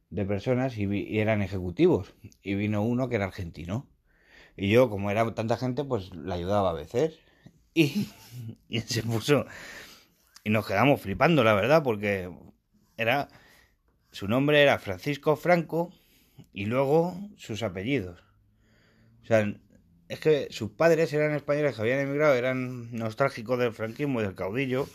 de 0.09 0.25
personas 0.25 0.77
y, 0.77 0.85
vi- 0.85 1.07
y 1.07 1.19
eran 1.19 1.41
ejecutivos. 1.41 2.13
Y 2.43 2.55
vino 2.55 2.83
uno 2.83 3.09
que 3.09 3.15
era 3.15 3.25
argentino. 3.25 3.87
Y 4.57 4.69
yo, 4.69 4.89
como 4.89 5.09
era 5.09 5.33
tanta 5.33 5.57
gente, 5.57 5.83
pues 5.85 6.13
le 6.15 6.33
ayudaba 6.33 6.71
a 6.71 6.73
veces. 6.73 7.19
Y 8.69 8.79
se 8.81 9.03
puso... 9.03 9.45
Y 10.43 10.49
nos 10.49 10.67
quedamos 10.67 11.01
flipando, 11.01 11.43
la 11.43 11.53
verdad, 11.53 11.81
porque 11.83 12.29
era... 12.97 13.29
Su 14.11 14.27
nombre 14.27 14.61
era 14.61 14.77
Francisco 14.77 15.35
Franco 15.35 15.91
y 16.53 16.65
luego 16.65 17.15
sus 17.37 17.63
apellidos. 17.63 18.23
O 19.23 19.25
sea, 19.25 19.53
es 20.07 20.19
que 20.19 20.47
sus 20.51 20.71
padres 20.71 21.13
eran 21.13 21.33
españoles 21.33 21.75
que 21.75 21.81
habían 21.81 21.99
emigrado, 21.99 22.33
eran 22.35 22.93
nostálgicos 22.95 23.57
del 23.57 23.73
franquismo 23.73 24.19
y 24.19 24.23
del 24.23 24.35
caudillo, 24.35 24.87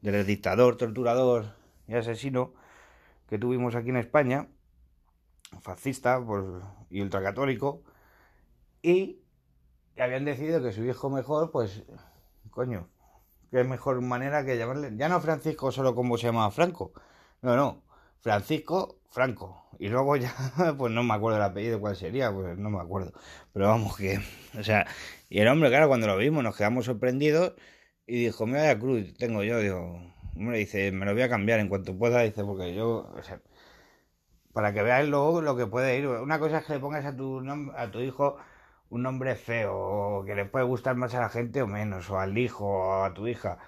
del 0.00 0.26
dictador, 0.26 0.76
torturador 0.76 1.54
y 1.86 1.94
asesino 1.94 2.54
que 3.28 3.38
tuvimos 3.38 3.74
aquí 3.74 3.90
en 3.90 3.98
España, 3.98 4.48
fascista 5.60 6.20
y 6.90 7.00
ultracatólico, 7.00 7.82
y 8.82 9.20
habían 9.98 10.24
decidido 10.24 10.62
que 10.62 10.72
su 10.72 10.84
hijo 10.84 11.10
mejor, 11.10 11.50
pues, 11.50 11.82
coño, 12.50 12.88
qué 13.50 13.64
mejor 13.64 14.00
manera 14.00 14.44
que 14.44 14.56
llamarle, 14.56 14.92
ya 14.96 15.08
no 15.08 15.20
Francisco 15.20 15.72
solo 15.72 15.94
como 15.94 16.16
se 16.16 16.26
llamaba 16.26 16.50
Franco, 16.50 16.92
no, 17.42 17.54
no, 17.54 17.82
Francisco 18.20 19.00
Franco. 19.10 19.68
Y 19.78 19.88
luego 19.88 20.16
ya, 20.16 20.34
pues 20.78 20.92
no 20.92 21.02
me 21.02 21.14
acuerdo 21.14 21.38
el 21.38 21.44
apellido 21.44 21.80
cuál 21.80 21.96
sería, 21.96 22.32
pues 22.32 22.58
no 22.58 22.70
me 22.70 22.80
acuerdo. 22.80 23.12
Pero 23.52 23.68
vamos 23.68 23.96
que, 23.96 24.20
o 24.58 24.62
sea, 24.62 24.86
y 25.28 25.40
el 25.40 25.48
hombre, 25.48 25.68
claro, 25.70 25.88
cuando 25.88 26.06
lo 26.06 26.16
vimos 26.16 26.42
nos 26.42 26.56
quedamos 26.56 26.86
sorprendidos 26.86 27.54
y 28.06 28.24
dijo, 28.24 28.46
mira 28.46 28.64
la 28.64 28.78
cruz, 28.78 29.14
tengo 29.18 29.42
yo, 29.44 29.58
digo, 29.60 30.00
hombre, 30.36 30.58
dice, 30.58 30.92
me 30.92 31.06
lo 31.06 31.12
voy 31.12 31.22
a 31.22 31.28
cambiar 31.28 31.60
en 31.60 31.68
cuanto 31.68 31.96
pueda, 31.98 32.22
dice, 32.22 32.44
porque 32.44 32.74
yo, 32.74 33.12
o 33.14 33.22
sea, 33.22 33.40
para 34.52 34.72
que 34.72 34.82
veáis 34.82 35.08
luego 35.08 35.40
lo 35.42 35.56
que 35.56 35.66
puede 35.66 35.98
ir. 35.98 36.06
Una 36.06 36.38
cosa 36.38 36.58
es 36.58 36.64
que 36.66 36.74
le 36.74 36.80
pongas 36.80 37.04
a 37.04 37.16
tu, 37.16 37.40
a 37.76 37.90
tu 37.90 38.00
hijo 38.00 38.38
un 38.90 39.02
nombre 39.02 39.36
feo, 39.36 39.74
o 39.76 40.24
que 40.24 40.34
le 40.34 40.46
puede 40.46 40.64
gustar 40.64 40.96
más 40.96 41.14
a 41.14 41.20
la 41.20 41.28
gente 41.28 41.62
o 41.62 41.66
menos, 41.66 42.10
o 42.10 42.18
al 42.18 42.36
hijo, 42.38 42.66
o 42.66 43.04
a 43.04 43.14
tu 43.14 43.28
hija 43.28 43.58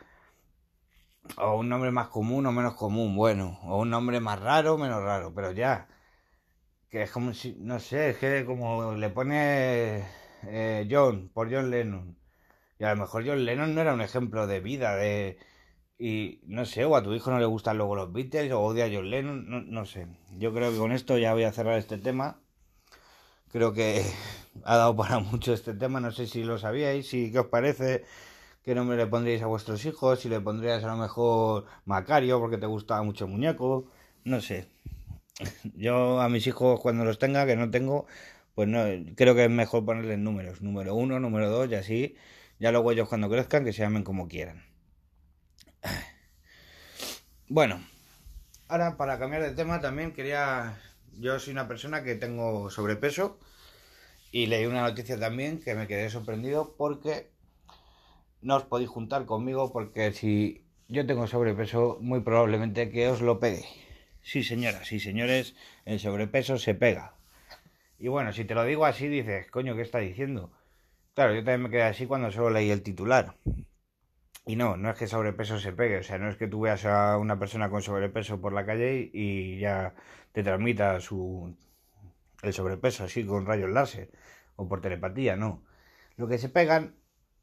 o 1.37 1.57
un 1.57 1.69
nombre 1.69 1.91
más 1.91 2.09
común 2.09 2.47
o 2.47 2.53
menos 2.53 2.75
común, 2.75 3.17
bueno, 3.17 3.59
o 3.65 3.81
un 3.81 3.91
nombre 3.91 4.21
más 4.21 4.41
raro 4.41 4.75
o 4.75 4.79
menos 4.79 5.03
raro, 5.03 5.33
pero 5.35 5.53
ya, 5.53 5.89
que 6.89 7.03
es 7.03 7.11
como 7.11 7.35
si, 7.35 7.57
no 7.61 7.79
sé, 7.81 8.11
es 8.11 8.19
que 8.19 8.45
como 8.45 8.95
le 8.95 9.11
pone 9.11 10.05
eh, 10.45 10.89
John 10.91 11.31
por 11.33 11.53
John 11.53 11.71
Lennon, 11.71 12.19
y 12.79 12.85
a 12.85 12.95
lo 12.95 13.01
mejor 13.03 13.27
John 13.27 13.45
Lennon 13.45 13.75
no 13.75 13.81
era 13.83 13.95
un 13.95 14.01
ejemplo 14.01 14.47
de 14.47 14.61
vida, 14.61 14.97
de, 14.97 15.39
y 15.99 16.41
no 16.47 16.65
sé, 16.65 16.85
o 16.85 16.97
a 16.97 17.03
tu 17.03 17.13
hijo 17.15 17.31
no 17.31 17.39
le 17.39 17.47
gustan 17.47 17.79
luego 17.79 17.97
los 17.97 18.13
Beatles, 18.13 18.53
o 18.53 18.61
odia 18.61 18.87
a 18.87 18.91
John 18.93 19.11
Lennon, 19.11 19.49
no, 19.49 19.61
no 19.63 19.87
sé, 19.87 20.09
yo 20.39 20.53
creo 20.55 20.73
que 20.73 20.79
con 20.79 20.93
esto 20.93 21.19
ya 21.19 21.35
voy 21.35 21.45
a 21.45 21.53
cerrar 21.53 21.79
este 21.79 21.99
tema, 21.99 22.41
creo 23.53 23.73
que 23.73 24.05
ha 24.65 24.77
dado 24.77 24.97
para 24.97 25.19
mucho 25.21 25.53
este 25.53 25.75
tema, 25.75 26.01
no 26.01 26.11
sé 26.13 26.27
si 26.27 26.45
lo 26.45 26.59
sabíais, 26.59 27.09
si 27.09 27.31
qué 27.33 27.41
os 27.41 27.47
parece, 27.47 28.05
qué 28.65 28.75
nombre 28.75 28.97
le 28.97 29.07
pondríais 29.07 29.43
a 29.43 29.47
vuestros 29.47 29.85
hijos, 29.85 30.21
si 30.21 30.29
le 30.29 30.41
pondrías 30.41 30.85
a 30.85 30.89
lo 30.89 30.97
mejor 30.97 31.67
Macario 31.85 32.41
porque 32.41 32.59
te 32.59 32.67
gustaba 32.67 33.03
mucho 33.03 33.25
el 33.25 33.31
muñeco, 33.31 33.91
no 34.25 34.41
sé. 34.41 34.69
Yo 35.75 36.21
a 36.21 36.29
mis 36.29 36.47
hijos 36.47 36.81
cuando 36.81 37.05
los 37.05 37.19
tenga, 37.19 37.47
que 37.47 37.57
no 37.57 37.71
tengo, 37.71 38.07
pues 38.55 38.69
no, 38.69 38.85
creo 39.17 39.35
que 39.35 39.45
es 39.45 39.51
mejor 39.51 39.85
ponerles 39.85 40.19
números, 40.19 40.63
número 40.63 40.95
uno, 40.95 41.19
número 41.21 41.51
dos 41.51 41.71
y 41.71 41.75
así, 41.75 42.17
ya 42.59 42.73
luego 42.73 42.93
ellos 42.93 43.09
cuando 43.09 43.31
crezcan 43.31 43.65
que 43.65 43.73
se 43.73 43.83
llamen 43.83 44.05
como 44.05 44.29
quieran. 44.29 44.65
Bueno, 47.53 47.85
ahora 48.69 48.97
para 48.97 49.19
cambiar 49.19 49.43
de 49.43 49.51
tema 49.51 49.81
también 49.81 50.13
quería, 50.13 50.79
yo 51.19 51.37
soy 51.41 51.53
una 51.53 51.67
persona 51.67 52.05
que 52.05 52.15
tengo 52.15 52.71
sobrepeso 52.71 53.41
y 54.31 54.47
leí 54.47 54.67
una 54.67 54.83
noticia 54.83 55.19
también 55.19 55.59
que 55.59 55.75
me 55.75 55.89
quedé 55.89 56.11
sorprendido 56.11 56.77
porque 56.79 57.29
no 58.43 58.57
os 58.57 58.65
podéis 58.65 58.91
juntar 58.91 59.27
conmigo 59.27 59.73
porque 59.73 60.13
si 60.13 60.65
yo 60.89 61.07
tengo 61.07 61.27
sobrepeso, 61.27 61.99
muy 62.01 62.21
probablemente 62.21 62.91
que 62.91 63.09
os 63.09 63.21
lo 63.21 63.39
pegue. 63.39 63.65
Sí, 64.23 64.43
señoras, 64.43 64.87
sí, 64.87 65.01
señores, 65.01 65.55
el 65.85 66.01
sobrepeso 66.01 66.59
se 66.59 66.75
pega. 66.75 67.15
Y 67.99 68.09
bueno, 68.09 68.33
si 68.33 68.45
te 68.45 68.55
lo 68.55 68.65
digo 68.65 68.87
así, 68.87 69.09
dices, 69.09 69.51
coño, 69.51 69.77
¿qué 69.77 69.83
está 69.83 69.99
diciendo? 69.99 70.53
Claro, 71.15 71.35
yo 71.35 71.41
también 71.41 71.63
me 71.63 71.71
quedé 71.71 71.83
así 71.83 72.07
cuando 72.07 72.31
solo 72.31 72.51
leí 72.51 72.71
el 72.71 72.83
titular. 72.83 73.37
Y 74.47 74.57
no, 74.57 74.77
no 74.77 74.91
es 74.91 74.97
que 74.97 75.07
sobrepeso 75.07 75.59
se 75.59 75.73
pegue, 75.73 75.99
o 75.99 76.03
sea, 76.03 76.19
no 76.19 76.29
es 76.29 76.37
que 76.37 76.49
tú 76.49 76.61
veas 76.61 76.85
a 76.87 77.19
una 77.19 77.39
persona 77.39 77.71
con 77.71 77.83
sobrepeso 77.83 78.41
por 78.41 78.53
la 78.53 78.67
calle 78.67 79.11
y 79.13 79.59
ya 79.59 79.95
te 80.33 80.43
transmita 80.43 81.01
su 81.01 81.55
el 82.43 82.53
sobrepeso 82.53 83.05
así 83.05 83.25
con 83.25 83.47
rayos 83.47 83.71
láser 83.71 84.11
o 84.57 84.69
por 84.69 84.81
telepatía, 84.81 85.37
no. 85.37 85.63
Lo 86.17 86.27
que 86.27 86.39
se 86.39 86.49
pegan 86.49 86.97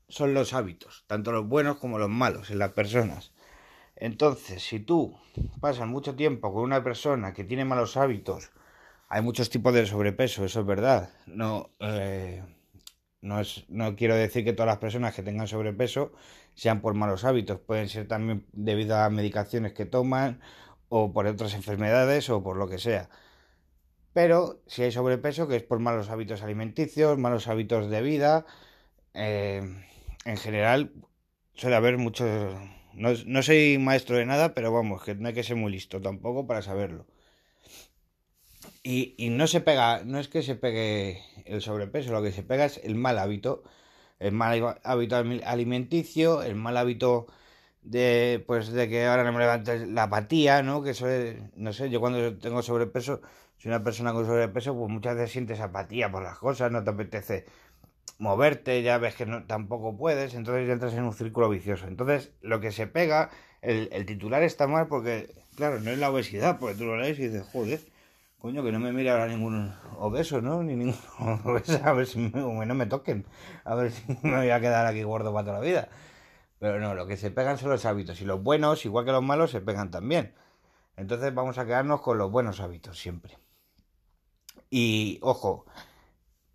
son 0.10 0.34
los 0.34 0.54
hábitos, 0.54 1.04
tanto 1.08 1.32
los 1.32 1.48
buenos 1.48 1.78
como 1.78 2.00
los 2.00 2.10
malos 2.10 2.50
en 2.50 2.60
las 2.60 2.72
personas. 2.72 3.32
Entonces, 3.96 4.64
si 4.64 4.80
tú 4.80 5.18
pasas 5.60 5.88
mucho 5.88 6.16
tiempo 6.16 6.54
con 6.54 6.64
una 6.64 6.84
persona 6.84 7.34
que 7.34 7.44
tiene 7.44 7.66
malos 7.66 7.98
hábitos, 7.98 8.52
hay 9.10 9.22
muchos 9.22 9.50
tipos 9.50 9.74
de 9.74 9.86
sobrepeso, 9.86 10.46
eso 10.46 10.62
es 10.62 10.66
verdad. 10.66 11.10
No, 11.26 11.72
eh, 11.80 12.44
no, 13.22 13.40
es, 13.40 13.66
no 13.70 13.96
quiero 13.96 14.16
decir 14.16 14.44
que 14.44 14.54
todas 14.54 14.68
las 14.68 14.78
personas 14.78 15.16
que 15.16 15.24
tengan 15.24 15.48
sobrepeso 15.48 16.12
sean 16.54 16.82
por 16.82 16.94
malos 16.94 17.24
hábitos, 17.24 17.60
pueden 17.60 17.90
ser 17.90 18.08
también 18.08 18.46
debido 18.52 18.98
a 18.98 19.10
medicaciones 19.10 19.74
que 19.74 19.86
toman 19.86 20.42
o 20.90 21.12
por 21.14 21.26
otras 21.28 21.54
enfermedades 21.54 22.30
o 22.30 22.44
por 22.44 22.58
lo 22.58 22.68
que 22.68 22.80
sea. 22.80 23.10
Pero 24.14 24.62
si 24.68 24.84
hay 24.84 24.92
sobrepeso, 24.92 25.48
que 25.48 25.58
es 25.58 25.64
por 25.64 25.80
malos 25.80 26.10
hábitos 26.10 26.42
alimenticios, 26.42 27.18
malos 27.18 27.48
hábitos 27.48 27.90
de 27.90 28.02
vida, 28.02 28.46
eh, 29.14 29.62
en 30.28 30.38
general 30.38 30.92
suele 31.54 31.76
haber 31.76 31.98
muchos... 31.98 32.54
No, 32.94 33.44
soy 33.44 33.78
maestro 33.78 34.18
de 34.18 34.26
nada, 34.26 34.54
pero 34.54 34.72
vamos, 34.72 35.04
que 35.04 35.16
no 35.16 35.28
hay 35.28 35.34
que 35.34 35.44
ser 35.44 35.56
muy 35.56 35.72
listo 35.72 36.02
tampoco 36.02 36.48
para 36.48 36.62
saberlo. 36.62 37.06
Y, 38.84 39.16
y, 39.18 39.30
no 39.30 39.48
se 39.48 39.62
pega, 39.62 40.04
no 40.04 40.20
es 40.20 40.28
que 40.28 40.42
se 40.42 40.56
pegue 40.56 41.22
el 41.46 41.62
sobrepeso, 41.62 42.12
lo 42.12 42.24
que 42.24 42.32
se 42.32 42.44
pega 42.44 42.66
es 42.66 42.80
el 42.84 42.96
mal 42.96 43.20
hábito, 43.20 43.64
el 44.20 44.32
mal 44.32 44.80
hábito 44.84 45.16
alimenticio, 45.16 46.42
el 46.42 46.56
mal 46.56 46.76
hábito 46.76 47.28
de, 47.84 48.44
pues, 48.48 48.72
de 48.72 48.90
que 48.90 49.06
ahora 49.06 49.24
no 49.24 49.32
me 49.32 49.40
levante 49.40 49.86
la 49.86 50.04
apatía, 50.04 50.64
¿no? 50.64 50.82
Que 50.82 50.92
eso 50.92 51.08
no 51.56 51.72
sé, 51.74 51.90
yo 51.90 52.00
cuando 52.00 52.38
tengo 52.40 52.62
sobrepeso, 52.64 53.22
soy 53.58 53.70
una 53.70 53.84
persona 53.84 54.14
con 54.14 54.26
sobrepeso, 54.26 54.76
pues 54.76 54.92
muchas 54.92 55.16
veces 55.16 55.32
sientes 55.32 55.60
apatía 55.60 56.12
por 56.12 56.24
las 56.24 56.38
cosas, 56.40 56.72
no 56.72 56.84
te 56.84 56.90
apetece 56.90 57.46
moverte, 58.18 58.82
ya 58.84 58.98
ves 58.98 59.16
que 59.16 59.26
no, 59.26 59.46
tampoco 59.46 59.98
puedes, 59.98 60.34
entonces 60.34 60.70
entras 60.70 60.94
en 60.94 61.04
un 61.04 61.14
círculo 61.14 61.50
vicioso. 61.50 61.88
Entonces, 61.88 62.32
lo 62.42 62.60
que 62.60 62.72
se 62.72 62.88
pega, 62.88 63.30
el, 63.62 63.90
el, 63.92 64.06
titular 64.06 64.44
está 64.44 64.68
mal 64.68 64.88
porque, 64.88 65.30
claro, 65.56 65.80
no 65.80 65.92
es 65.92 66.00
la 66.00 66.12
obesidad, 66.12 66.60
porque 66.60 66.76
tú 66.76 66.86
lo 66.86 66.98
lees 66.98 67.20
y 67.20 67.28
dices, 67.28 67.48
joder, 67.52 67.82
coño, 68.40 68.64
que 68.64 68.72
no 68.72 68.80
me 68.80 68.92
mire 68.92 69.10
ahora 69.10 69.28
ningún 69.28 69.74
obeso, 69.98 70.42
¿no? 70.42 70.64
Ni 70.64 70.76
ningún 70.76 70.96
obeso, 71.46 71.80
a 71.84 71.94
ver 71.94 72.08
si 72.08 72.20
me, 72.20 72.30
no 72.30 72.76
me 72.76 72.86
toquen, 72.86 73.26
a 73.64 73.76
ver 73.76 73.92
si 73.92 74.04
me 74.24 74.38
voy 74.38 74.50
a 74.50 74.60
quedar 74.60 74.86
aquí 74.86 75.04
gordo 75.04 75.34
para 75.34 75.46
toda 75.46 75.60
la 75.60 75.66
vida. 75.66 75.90
Pero 76.60 76.80
no, 76.80 76.96
lo 76.96 77.06
que 77.06 77.18
se 77.18 77.30
pegan 77.30 77.58
son 77.58 77.70
los 77.70 77.86
hábitos, 77.86 78.22
y 78.22 78.26
los 78.26 78.42
buenos, 78.42 78.86
igual 78.86 79.06
que 79.06 79.12
los 79.12 79.24
malos, 79.24 79.52
se 79.52 79.62
pegan 79.62 79.92
también. 79.92 80.34
Entonces 80.96 81.34
vamos 81.34 81.60
a 81.60 81.66
quedarnos 81.66 82.02
con 82.02 82.18
los 82.18 82.32
buenos 82.32 82.60
hábitos 82.60 83.00
siempre. 83.00 83.38
Y, 84.70 85.20
ojo, 85.22 85.66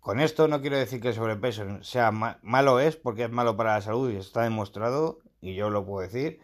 con 0.03 0.19
esto 0.19 0.49
no 0.49 0.59
quiero 0.61 0.77
decir 0.77 0.99
que 0.99 1.07
el 1.07 1.13
sobrepeso 1.13 1.81
sea 1.81 2.11
malo 2.11 2.79
es 2.81 2.97
porque 2.97 3.23
es 3.23 3.31
malo 3.31 3.55
para 3.55 3.75
la 3.75 3.81
salud 3.81 4.11
y 4.11 4.17
está 4.17 4.43
demostrado 4.43 5.19
y 5.41 5.55
yo 5.55 5.69
lo 5.69 5.85
puedo 5.85 6.05
decir, 6.05 6.41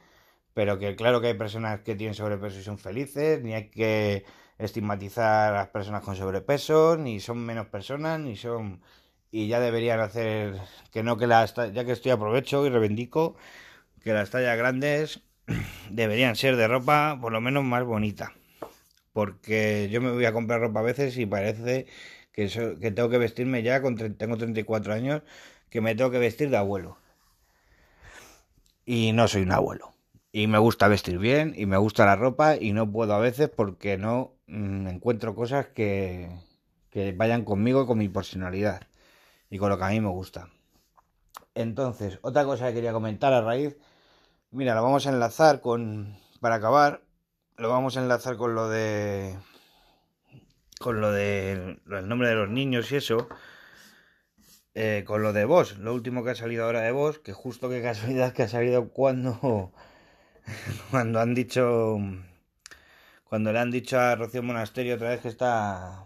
pero 0.54 0.80
que 0.80 0.96
claro 0.96 1.20
que 1.20 1.28
hay 1.28 1.34
personas 1.34 1.82
que 1.82 1.96
tienen 1.96 2.16
sobrepeso 2.16 2.58
y 2.58 2.64
son 2.64 2.78
felices, 2.78 3.44
ni 3.44 3.54
hay 3.54 3.70
que 3.70 4.24
estigmatizar 4.58 5.54
a 5.54 5.58
las 5.58 5.68
personas 5.68 6.04
con 6.04 6.16
sobrepeso, 6.16 6.96
ni 6.98 7.20
son 7.20 7.46
menos 7.46 7.68
personas, 7.68 8.22
ni 8.22 8.38
son 8.38 8.82
y 9.30 9.50
ya 9.50 9.60
deberían 9.60 10.00
hacer 10.00 10.56
que 10.94 11.04
no 11.04 11.18
que 11.18 11.28
las 11.28 11.54
ya 11.54 11.84
que 11.84 11.92
estoy 11.92 12.12
aprovecho 12.14 12.66
y 12.66 12.70
reivindico 12.70 13.36
que 14.04 14.14
las 14.14 14.30
tallas 14.30 14.58
grandes 14.58 15.22
deberían 15.90 16.38
ser 16.38 16.56
de 16.56 16.68
ropa 16.70 17.18
por 17.20 17.34
lo 17.34 17.42
menos 17.42 17.66
más 17.66 17.84
bonita. 17.84 18.34
Porque 19.12 19.90
yo 19.92 20.00
me 20.00 20.12
voy 20.12 20.24
a 20.26 20.32
comprar 20.32 20.62
ropa 20.62 20.80
a 20.80 20.84
veces 20.84 21.18
y 21.18 21.26
parece 21.26 21.88
que, 22.32 22.48
tengo 22.92 23.10
que 23.10 23.18
vestirme 23.18 23.64
ya, 23.64 23.82
con 23.82 23.96
tengo 23.96 24.38
34 24.38 24.94
años, 24.94 25.22
que 25.70 25.82
me 25.82 25.96
tengo 25.96 26.12
que 26.12 26.20
vestir 26.20 26.50
de 26.50 26.58
abuelo. 26.58 26.98
Y 28.86 29.12
no 29.14 29.28
soy 29.28 29.44
un 29.44 29.52
abuelo. 29.52 29.94
Y 30.32 30.48
me 30.48 30.58
gusta 30.58 30.88
vestir 30.88 31.18
bien 31.18 31.54
y 31.56 31.66
me 31.66 31.78
gusta 31.78 32.06
la 32.06 32.16
ropa 32.16 32.56
y 32.56 32.72
no 32.74 32.92
puedo 32.92 33.14
a 33.14 33.20
veces 33.20 33.50
porque 33.50 33.98
no 33.98 34.34
mm, 34.48 34.88
encuentro 34.88 35.36
cosas 35.36 35.68
que, 35.68 36.30
que 36.90 37.12
vayan 37.14 37.44
conmigo, 37.44 37.88
con 37.88 37.98
mi 37.98 38.10
personalidad 38.10 38.82
y 39.50 39.58
con 39.58 39.70
lo 39.70 39.78
que 39.78 39.84
a 39.86 39.90
mí 39.90 40.00
me 40.00 40.10
gusta. 40.10 40.50
Entonces, 41.56 42.20
otra 42.22 42.46
cosa 42.46 42.68
que 42.68 42.76
quería 42.76 42.94
comentar 42.94 43.34
a 43.34 43.42
raíz, 43.42 43.78
mira, 44.52 44.76
lo 44.76 44.84
vamos 44.84 45.08
a 45.08 45.10
enlazar 45.10 45.62
con, 45.62 46.18
para 46.40 46.56
acabar, 46.56 47.02
lo 47.58 47.70
vamos 47.70 47.98
a 47.98 48.02
enlazar 48.02 48.38
con 48.38 48.56
lo 48.56 48.70
de 48.70 49.38
con 50.80 51.02
lo 51.02 51.12
de 51.12 51.78
el 51.92 52.08
nombre 52.08 52.30
de 52.30 52.36
los 52.36 52.50
niños 52.50 52.92
y 52.92 52.96
eso, 52.96 53.28
eh, 54.74 55.04
con 55.06 55.22
lo 55.22 55.34
de 55.34 55.46
vos, 55.46 55.78
lo 55.78 55.94
último 55.94 56.24
que 56.24 56.32
ha 56.32 56.36
salido 56.36 56.64
ahora 56.66 56.82
de 56.82 56.92
vos, 56.92 57.20
que 57.20 57.34
justo 57.34 57.70
qué 57.70 57.82
casualidad 57.82 58.34
que 58.34 58.44
ha 58.44 58.48
salido 58.48 58.90
cuando, 58.90 59.74
cuando 60.92 61.20
han 61.20 61.36
dicho, 61.36 61.98
cuando 63.26 63.52
le 63.52 63.60
han 63.60 63.72
dicho 63.72 64.00
a 64.00 64.16
Rocío 64.16 64.42
Monasterio 64.42 64.96
otra 64.96 65.10
vez 65.10 65.22
que 65.22 65.28
está, 65.28 66.06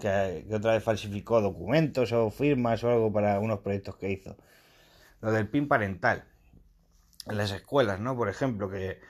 que, 0.00 0.46
que 0.48 0.54
otra 0.54 0.74
vez 0.74 0.84
falsificó 0.84 1.40
documentos 1.40 2.12
o 2.12 2.30
firmas 2.30 2.84
o 2.84 2.90
algo 2.90 3.12
para 3.12 3.40
unos 3.40 3.58
proyectos 3.60 3.96
que 3.96 4.10
hizo. 4.10 4.36
Lo 5.20 5.32
del 5.32 5.48
PIN 5.48 5.68
parental 5.68 6.24
en 7.26 7.38
las 7.38 7.50
escuelas, 7.52 8.00
¿no? 8.00 8.16
Por 8.16 8.28
ejemplo, 8.28 8.70
que 8.70 9.00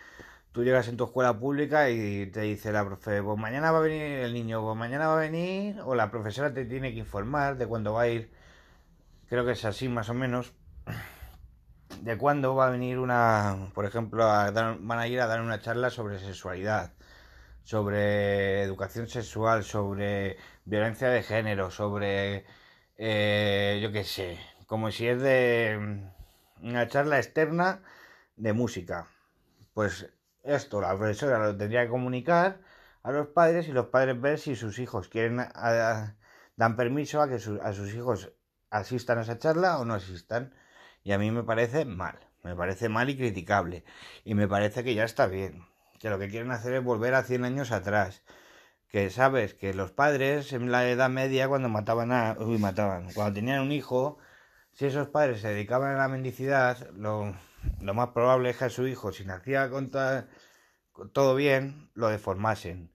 tú 0.53 0.63
llegas 0.65 0.89
en 0.89 0.97
tu 0.97 1.05
escuela 1.05 1.39
pública 1.39 1.91
y 1.91 2.27
te 2.27 2.43
dice 2.43 2.73
la 2.73 2.85
profe, 2.85 3.23
pues 3.23 3.39
mañana 3.39 3.73
va 3.73 3.79
a 3.79 3.83
venir 3.83 4.03
el 4.03 4.35
niño, 4.35 4.63
pues 4.63 4.77
mañana 4.77 5.09
va 5.09 5.15
a 5.15 5.21
venir, 5.21 5.81
o 5.85 5.95
la 5.95 6.11
profesora 6.11 6.53
te 6.53 6.67
tiene 6.67 6.93
que 6.93 6.99
informar 6.99 7.57
de 7.57 7.67
cuándo 7.67 7.95
va 7.95 8.03
a 8.03 8.09
ir, 8.09 8.31
creo 9.29 9.45
que 9.47 9.53
es 9.53 9.65
así 9.65 9.89
más 9.89 10.11
o 10.11 10.15
menos, 10.15 10.53
de 12.03 12.19
cuándo 12.19 12.55
va 12.55 12.69
a 12.69 12.71
venir 12.71 12.99
una, 12.99 13.71
por 13.75 13.87
ejemplo, 13.87 14.27
van 14.27 14.99
a 14.99 15.09
ir 15.09 15.21
a 15.21 15.27
dar 15.27 15.41
una 15.41 15.61
charla 15.61 15.91
sobre 15.91 16.19
sexualidad, 16.19 16.93
sobre 17.63 18.63
educación 18.63 19.09
sexual, 19.09 19.65
sobre 19.65 20.37
violencia 20.65 21.09
de 21.09 21.23
género, 21.23 21.71
sobre, 21.71 22.45
eh, 22.99 23.81
yo 23.83 23.93
qué 23.93 24.05
sé, 24.05 24.39
como 24.67 24.91
si 24.91 25.07
es 25.07 25.21
de 25.23 26.03
una 26.63 26.89
charla 26.89 27.19
externa 27.19 27.83
de 28.37 28.53
música. 28.53 29.09
Pues 29.75 30.13
esto 30.43 30.81
la 30.81 30.97
profesora 30.97 31.39
lo 31.39 31.57
tendría 31.57 31.85
que 31.85 31.91
comunicar 31.91 32.61
a 33.03 33.13
los 33.13 33.29
padres 33.29 33.69
y 33.69 33.73
los 33.73 33.87
padres 33.87 34.21
ver 34.21 34.39
si 34.39 34.57
sus 34.57 34.79
hijos 34.79 35.09
quieren 35.09 35.39
dan 36.57 36.77
permiso 36.77 37.21
a 37.21 37.29
que 37.29 37.37
a 37.37 37.73
sus 37.73 37.95
hijos 37.95 38.33
asistan 38.71 39.19
a 39.19 39.23
esa 39.23 39.39
charla 39.39 39.79
o 39.79 39.85
no 39.85 39.95
asistan. 39.95 40.55
Y 41.05 41.13
a 41.13 41.19
mí 41.19 41.31
me 41.31 41.43
parece 41.43 41.85
mal, 41.85 42.19
me 42.43 42.55
parece 42.57 42.89
mal 42.89 43.11
y 43.11 43.17
criticable. 43.17 43.85
Y 44.25 44.35
me 44.35 44.49
parece 44.49 44.85
que 44.85 44.95
ya 44.95 45.05
está 45.05 45.27
bien, 45.27 45.65
que 45.99 46.11
lo 46.11 46.19
que 46.19 46.29
quieren 46.29 46.51
hacer 46.51 46.75
es 46.75 46.85
volver 46.85 47.15
a 47.15 47.23
100 47.23 47.45
años 47.45 47.73
atrás. 47.73 48.23
Que 48.89 49.11
sabes 49.11 49.55
que 49.55 49.75
los 49.75 49.91
padres 49.91 50.53
en 50.53 50.71
la 50.71 50.89
Edad 50.89 51.11
Media 51.11 51.49
cuando 51.49 51.69
mataban 51.69 52.13
a... 52.13 52.37
Uy, 52.39 52.59
mataban. 52.59 53.13
Cuando 53.15 53.35
tenían 53.35 53.63
un 53.63 53.73
hijo, 53.73 54.19
si 54.73 54.87
esos 54.87 55.09
padres 55.09 55.41
se 55.41 55.49
dedicaban 55.49 55.95
a 55.95 55.99
la 55.99 56.09
mendicidad, 56.09 56.91
lo, 56.91 57.35
lo 57.81 57.95
más 57.95 58.11
probable 58.11 58.51
es 58.51 58.57
que 58.57 58.65
a 58.67 58.71
su 58.71 58.87
hijo, 58.87 59.13
si 59.13 59.25
nacía 59.25 59.71
con 59.71 59.91
todo 61.13 61.35
bien, 61.35 61.91
lo 61.95 62.09
deformasen. 62.09 62.93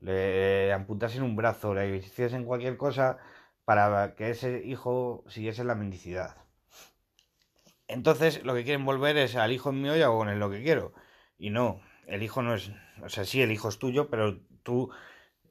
Le 0.00 0.72
amputasen 0.72 1.22
un 1.22 1.36
brazo, 1.36 1.74
le 1.74 1.96
hiciesen 1.96 2.44
cualquier 2.44 2.76
cosa 2.76 3.18
para 3.64 4.14
que 4.14 4.30
ese 4.30 4.62
hijo 4.64 5.24
siguiese 5.28 5.64
la 5.64 5.74
mendicidad. 5.74 6.36
Entonces 7.88 8.42
lo 8.44 8.54
que 8.54 8.64
quieren 8.64 8.84
volver 8.84 9.16
es 9.16 9.36
al 9.36 9.52
hijo 9.52 9.72
mío 9.72 9.96
y 9.96 10.02
hago 10.02 10.18
con 10.18 10.28
él 10.28 10.38
lo 10.38 10.50
que 10.50 10.62
quiero. 10.62 10.92
Y 11.38 11.50
no, 11.50 11.80
el 12.06 12.22
hijo 12.22 12.42
no 12.42 12.54
es, 12.54 12.72
o 13.02 13.08
sea, 13.08 13.24
sí, 13.24 13.42
el 13.42 13.52
hijo 13.52 13.68
es 13.68 13.78
tuyo, 13.78 14.08
pero 14.08 14.40
tú, 14.62 14.90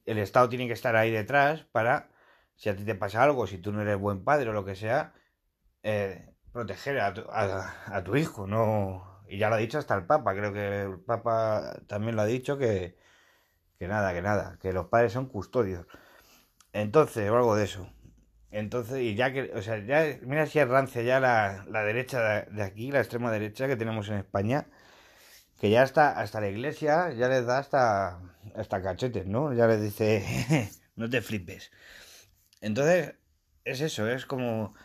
el 0.05 0.17
Estado 0.17 0.49
tiene 0.49 0.67
que 0.67 0.73
estar 0.73 0.95
ahí 0.95 1.11
detrás 1.11 1.63
para, 1.71 2.09
si 2.55 2.69
a 2.69 2.75
ti 2.75 2.83
te 2.83 2.95
pasa 2.95 3.23
algo, 3.23 3.47
si 3.47 3.57
tú 3.57 3.71
no 3.71 3.81
eres 3.81 3.97
buen 3.97 4.23
padre 4.23 4.49
o 4.49 4.53
lo 4.53 4.65
que 4.65 4.75
sea, 4.75 5.13
eh, 5.83 6.30
proteger 6.51 6.99
a 6.99 7.13
tu, 7.13 7.21
a, 7.29 8.03
tu, 8.03 8.15
hijo, 8.15 8.47
no... 8.47 9.23
Y 9.27 9.37
ya 9.37 9.49
lo 9.49 9.55
ha 9.55 9.59
dicho 9.59 9.77
hasta 9.77 9.95
el 9.95 10.05
Papa, 10.05 10.33
creo 10.33 10.51
que 10.51 10.81
el 10.83 10.99
Papa 10.99 11.79
también 11.87 12.15
lo 12.15 12.23
ha 12.23 12.25
dicho 12.25 12.57
que, 12.57 12.97
que 13.79 13.87
nada, 13.87 14.13
que 14.13 14.21
nada, 14.21 14.57
que 14.61 14.73
los 14.73 14.87
padres 14.87 15.13
son 15.13 15.27
custodios. 15.27 15.85
Entonces, 16.73 17.29
o 17.29 17.37
algo 17.37 17.55
de 17.55 17.65
eso. 17.65 17.89
Entonces, 18.51 18.99
y 18.99 19.15
ya 19.15 19.31
que, 19.31 19.51
o 19.55 19.61
sea, 19.61 19.79
ya, 19.79 20.19
mira 20.23 20.45
si 20.45 20.59
es 20.59 20.67
rancia 20.67 21.01
ya 21.01 21.19
la, 21.21 21.65
la 21.69 21.83
derecha 21.83 22.45
de, 22.45 22.63
aquí, 22.63 22.91
la 22.91 22.99
extrema 22.99 23.31
derecha 23.31 23.67
que 23.67 23.77
tenemos 23.77 24.09
en 24.09 24.15
España, 24.17 24.67
que 25.59 25.69
ya 25.69 25.83
está, 25.83 26.19
hasta 26.19 26.41
la 26.41 26.49
iglesia 26.49 27.11
ya 27.13 27.29
les 27.29 27.45
da 27.45 27.59
hasta, 27.59 28.19
hasta 28.55 28.81
cachetes, 28.81 29.25
¿no? 29.27 29.53
Ya 29.53 29.67
les 29.67 29.81
dice, 29.81 30.69
no 30.95 31.09
te 31.09 31.21
flipes. 31.21 31.71
Entonces, 32.61 33.15
es 33.63 33.81
eso, 33.81 34.09
es 34.09 34.25
como 34.25 34.75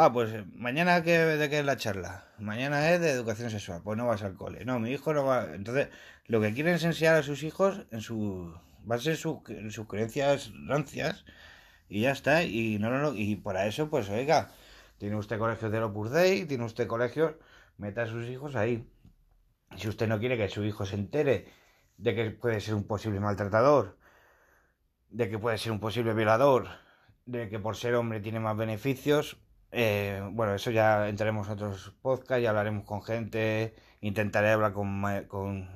Ah, 0.00 0.12
pues 0.12 0.30
mañana 0.54 1.02
¿qué, 1.02 1.18
de 1.18 1.50
qué 1.50 1.58
es 1.58 1.64
la 1.64 1.76
charla. 1.76 2.28
Mañana 2.38 2.92
es 2.92 3.00
de 3.00 3.10
educación 3.10 3.50
sexual. 3.50 3.80
Pues 3.82 3.98
no 3.98 4.06
vas 4.06 4.22
al 4.22 4.36
cole. 4.36 4.64
No, 4.64 4.78
mi 4.78 4.92
hijo 4.92 5.12
no 5.12 5.24
va. 5.24 5.52
Entonces, 5.52 5.88
lo 6.26 6.40
que 6.40 6.54
quieren 6.54 6.74
es 6.74 6.84
enseñar 6.84 7.16
a 7.16 7.24
sus 7.24 7.42
hijos 7.42 7.84
en 7.90 8.00
su 8.00 8.54
base 8.84 9.16
su, 9.16 9.42
en 9.48 9.72
sus 9.72 9.88
creencias 9.88 10.52
rancias 10.66 11.24
y 11.88 12.02
ya 12.02 12.12
está. 12.12 12.44
Y 12.44 12.78
no, 12.78 12.90
no, 12.90 13.12
y 13.12 13.34
para 13.36 13.66
eso, 13.66 13.90
pues 13.90 14.08
oiga, 14.08 14.52
tiene 14.98 15.16
usted 15.16 15.36
colegios 15.36 15.72
de 15.72 15.82
Opus 15.82 16.12
Dei, 16.12 16.44
tiene 16.46 16.64
usted 16.64 16.86
colegios, 16.86 17.34
meta 17.76 18.02
a 18.02 18.06
sus 18.06 18.28
hijos 18.28 18.54
ahí. 18.54 18.88
Si 19.76 19.88
usted 19.88 20.06
no 20.06 20.20
quiere 20.20 20.36
que 20.36 20.48
su 20.48 20.62
hijo 20.64 20.86
se 20.86 20.94
entere 20.94 21.48
de 21.96 22.14
que 22.14 22.30
puede 22.30 22.60
ser 22.60 22.74
un 22.76 22.86
posible 22.86 23.18
maltratador, 23.18 23.98
de 25.10 25.28
que 25.28 25.40
puede 25.40 25.58
ser 25.58 25.72
un 25.72 25.80
posible 25.80 26.14
violador, 26.14 26.68
de 27.26 27.48
que 27.48 27.58
por 27.58 27.74
ser 27.76 27.96
hombre 27.96 28.20
tiene 28.20 28.38
más 28.38 28.56
beneficios, 28.56 29.38
eh, 29.70 30.22
bueno, 30.32 30.54
eso 30.54 30.70
ya 30.70 31.08
entraremos 31.08 31.46
en 31.46 31.52
otros 31.54 31.94
podcasts 32.02 32.42
y 32.42 32.46
hablaremos 32.46 32.84
con 32.84 33.02
gente. 33.02 33.74
Intentaré 34.00 34.50
hablar 34.50 34.72
con, 34.72 35.04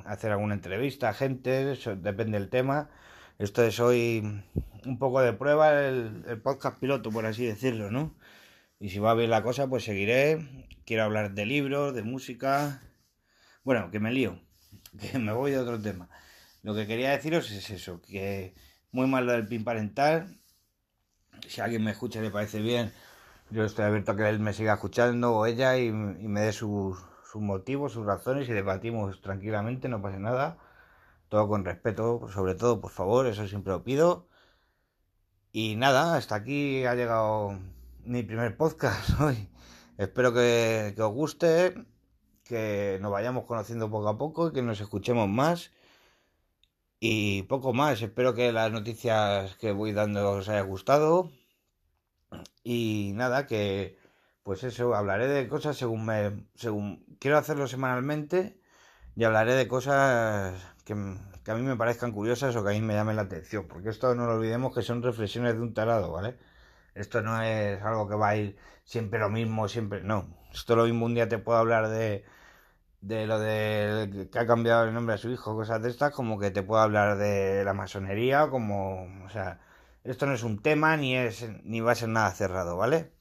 hacer 0.06 0.32
alguna 0.32 0.54
entrevista 0.54 1.08
a 1.10 1.14
gente, 1.14 1.76
depende 1.96 2.38
del 2.38 2.48
tema. 2.48 2.90
Esto 3.38 3.64
es 3.64 3.80
hoy 3.80 4.44
un 4.84 4.98
poco 4.98 5.20
de 5.20 5.32
prueba, 5.32 5.72
el, 5.84 6.24
el, 6.28 6.40
podcast 6.40 6.78
piloto, 6.78 7.10
por 7.10 7.26
así 7.26 7.44
decirlo, 7.44 7.90
¿no? 7.90 8.14
Y 8.78 8.90
si 8.90 8.98
va 8.98 9.14
bien 9.14 9.30
la 9.30 9.42
cosa, 9.42 9.68
pues 9.68 9.84
seguiré. 9.84 10.66
Quiero 10.84 11.04
hablar 11.04 11.34
de 11.34 11.46
libros, 11.46 11.94
de 11.94 12.02
música. 12.02 12.82
Bueno, 13.64 13.90
que 13.90 14.00
me 14.00 14.12
lío, 14.12 14.40
que 15.00 15.18
me 15.18 15.32
voy 15.32 15.52
de 15.52 15.58
otro 15.58 15.80
tema. 15.80 16.08
Lo 16.62 16.74
que 16.74 16.86
quería 16.86 17.10
deciros 17.10 17.50
es 17.50 17.70
eso, 17.70 18.00
que 18.02 18.54
muy 18.92 19.06
mal 19.06 19.26
lo 19.26 19.32
del 19.32 19.46
pin 19.48 19.64
parental. 19.64 20.38
Si 21.48 21.60
alguien 21.60 21.82
me 21.84 21.90
escucha 21.90 22.20
y 22.20 22.22
le 22.22 22.30
parece 22.30 22.60
bien, 22.60 22.92
yo 23.52 23.64
estoy 23.64 23.84
abierto 23.84 24.12
a 24.12 24.16
que 24.16 24.28
él 24.28 24.40
me 24.40 24.52
siga 24.54 24.74
escuchando 24.74 25.34
o 25.34 25.46
ella 25.46 25.76
y, 25.78 25.92
me 25.92 26.40
dé 26.42 26.52
sus, 26.52 26.98
motivos, 27.34 27.92
sus 27.92 28.06
razones 28.06 28.48
y 28.48 28.52
debatimos 28.52 29.20
tranquilamente, 29.20 29.88
no 29.88 30.02
pasa 30.02 30.18
nada. 30.18 30.58
Todo 31.28 31.48
con 31.48 31.64
respeto, 31.64 32.28
sobre 32.32 32.54
todo, 32.54 32.80
por 32.80 32.90
favor, 32.90 33.26
eso 33.26 33.46
siempre 33.48 33.72
lo 33.72 33.84
pido. 33.84 34.28
Y 35.52 35.76
nada, 35.76 36.16
hasta 36.16 36.36
aquí 36.36 36.84
ha 36.86 36.94
llegado 36.94 37.58
mi 38.04 38.22
primer 38.22 38.56
podcast 38.56 39.20
hoy. 39.20 39.48
Espero 39.98 40.32
que, 40.32 40.94
os 40.98 41.12
guste, 41.12 41.74
que 42.44 42.98
nos 43.02 43.12
vayamos 43.12 43.44
conociendo 43.44 43.90
poco 43.90 44.08
a 44.08 44.18
poco 44.18 44.48
y 44.48 44.52
que 44.52 44.62
nos 44.62 44.80
escuchemos 44.80 45.28
más. 45.28 45.72
Y 47.00 47.42
poco 47.44 47.72
más, 47.74 48.00
espero 48.02 48.34
que 48.34 48.52
las 48.52 48.72
noticias 48.72 49.56
que 49.56 49.72
voy 49.72 49.92
dando 49.92 50.30
os 50.32 50.48
haya 50.48 50.62
gustado. 50.62 51.30
Y 52.64 53.12
nada, 53.14 53.46
que 53.46 53.98
pues 54.42 54.64
eso, 54.64 54.94
hablaré 54.94 55.28
de 55.28 55.48
cosas 55.48 55.76
según 55.76 56.04
me 56.06 56.46
según 56.54 57.04
quiero 57.20 57.38
hacerlo 57.38 57.68
semanalmente 57.68 58.58
y 59.16 59.24
hablaré 59.24 59.54
de 59.54 59.68
cosas 59.68 60.54
que, 60.84 60.94
a 60.94 61.54
mí 61.54 61.62
me 61.62 61.76
parezcan 61.76 62.12
curiosas 62.12 62.56
o 62.56 62.64
que 62.64 62.70
a 62.70 62.72
mí 62.72 62.80
me 62.80 62.94
llamen 62.94 63.16
la 63.16 63.22
atención, 63.22 63.68
porque 63.68 63.90
esto 63.90 64.14
no 64.14 64.26
lo 64.26 64.34
olvidemos 64.34 64.74
que 64.74 64.82
son 64.82 65.02
reflexiones 65.02 65.54
de 65.54 65.60
un 65.60 65.74
tarado, 65.74 66.12
¿vale? 66.12 66.38
Esto 66.94 67.22
no 67.22 67.40
es 67.42 67.82
algo 67.82 68.08
que 68.08 68.16
va 68.16 68.30
a 68.30 68.36
ir 68.36 68.56
siempre 68.84 69.18
lo 69.20 69.30
mismo, 69.30 69.68
siempre, 69.68 70.02
no. 70.02 70.26
Esto 70.52 70.76
lo 70.76 70.84
mismo 70.84 71.06
un 71.06 71.14
día 71.14 71.28
te 71.28 71.38
puedo 71.38 71.58
hablar 71.58 71.88
de 71.88 72.24
de 73.02 73.26
lo 73.26 73.38
de 73.40 74.28
que 74.32 74.38
ha 74.38 74.46
cambiado 74.46 74.84
el 74.84 74.94
nombre 74.94 75.14
a 75.16 75.18
su 75.18 75.30
hijo, 75.30 75.56
cosas 75.56 75.82
de 75.82 75.90
estas, 75.90 76.12
como 76.14 76.38
que 76.38 76.50
te 76.52 76.62
puedo 76.62 76.80
hablar 76.80 77.18
de 77.18 77.64
la 77.64 77.74
masonería, 77.74 78.48
como, 78.48 79.24
o 79.24 79.28
sea, 79.28 79.60
esto 80.04 80.26
no 80.26 80.34
es 80.34 80.42
un 80.42 80.60
tema 80.60 80.96
ni 80.96 81.16
es 81.16 81.46
ni 81.64 81.80
va 81.80 81.92
a 81.92 81.94
ser 81.94 82.08
nada 82.08 82.30
cerrado, 82.32 82.76
¿vale? 82.76 83.12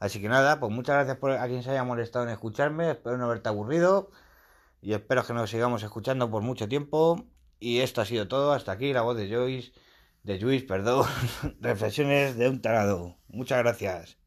Así 0.00 0.20
que 0.20 0.28
nada, 0.28 0.60
pues 0.60 0.72
muchas 0.72 0.96
gracias 0.96 1.16
por 1.18 1.32
a 1.32 1.46
quien 1.46 1.62
se 1.62 1.70
haya 1.70 1.84
molestado 1.84 2.24
en 2.24 2.30
escucharme, 2.30 2.90
espero 2.92 3.18
no 3.18 3.24
haberte 3.24 3.48
aburrido 3.48 4.10
y 4.80 4.92
espero 4.94 5.24
que 5.24 5.32
nos 5.32 5.50
sigamos 5.50 5.82
escuchando 5.82 6.30
por 6.30 6.42
mucho 6.42 6.68
tiempo 6.68 7.26
y 7.60 7.80
esto 7.80 8.00
ha 8.00 8.04
sido 8.04 8.28
todo, 8.28 8.52
hasta 8.52 8.72
aquí 8.72 8.92
la 8.92 9.02
voz 9.02 9.16
de 9.16 9.28
Joyce, 9.28 9.72
de 10.22 10.40
Joyce, 10.40 10.66
perdón, 10.66 11.06
reflexiones 11.60 12.36
de 12.36 12.48
un 12.48 12.62
tarado. 12.62 13.16
Muchas 13.28 13.58
gracias. 13.58 14.17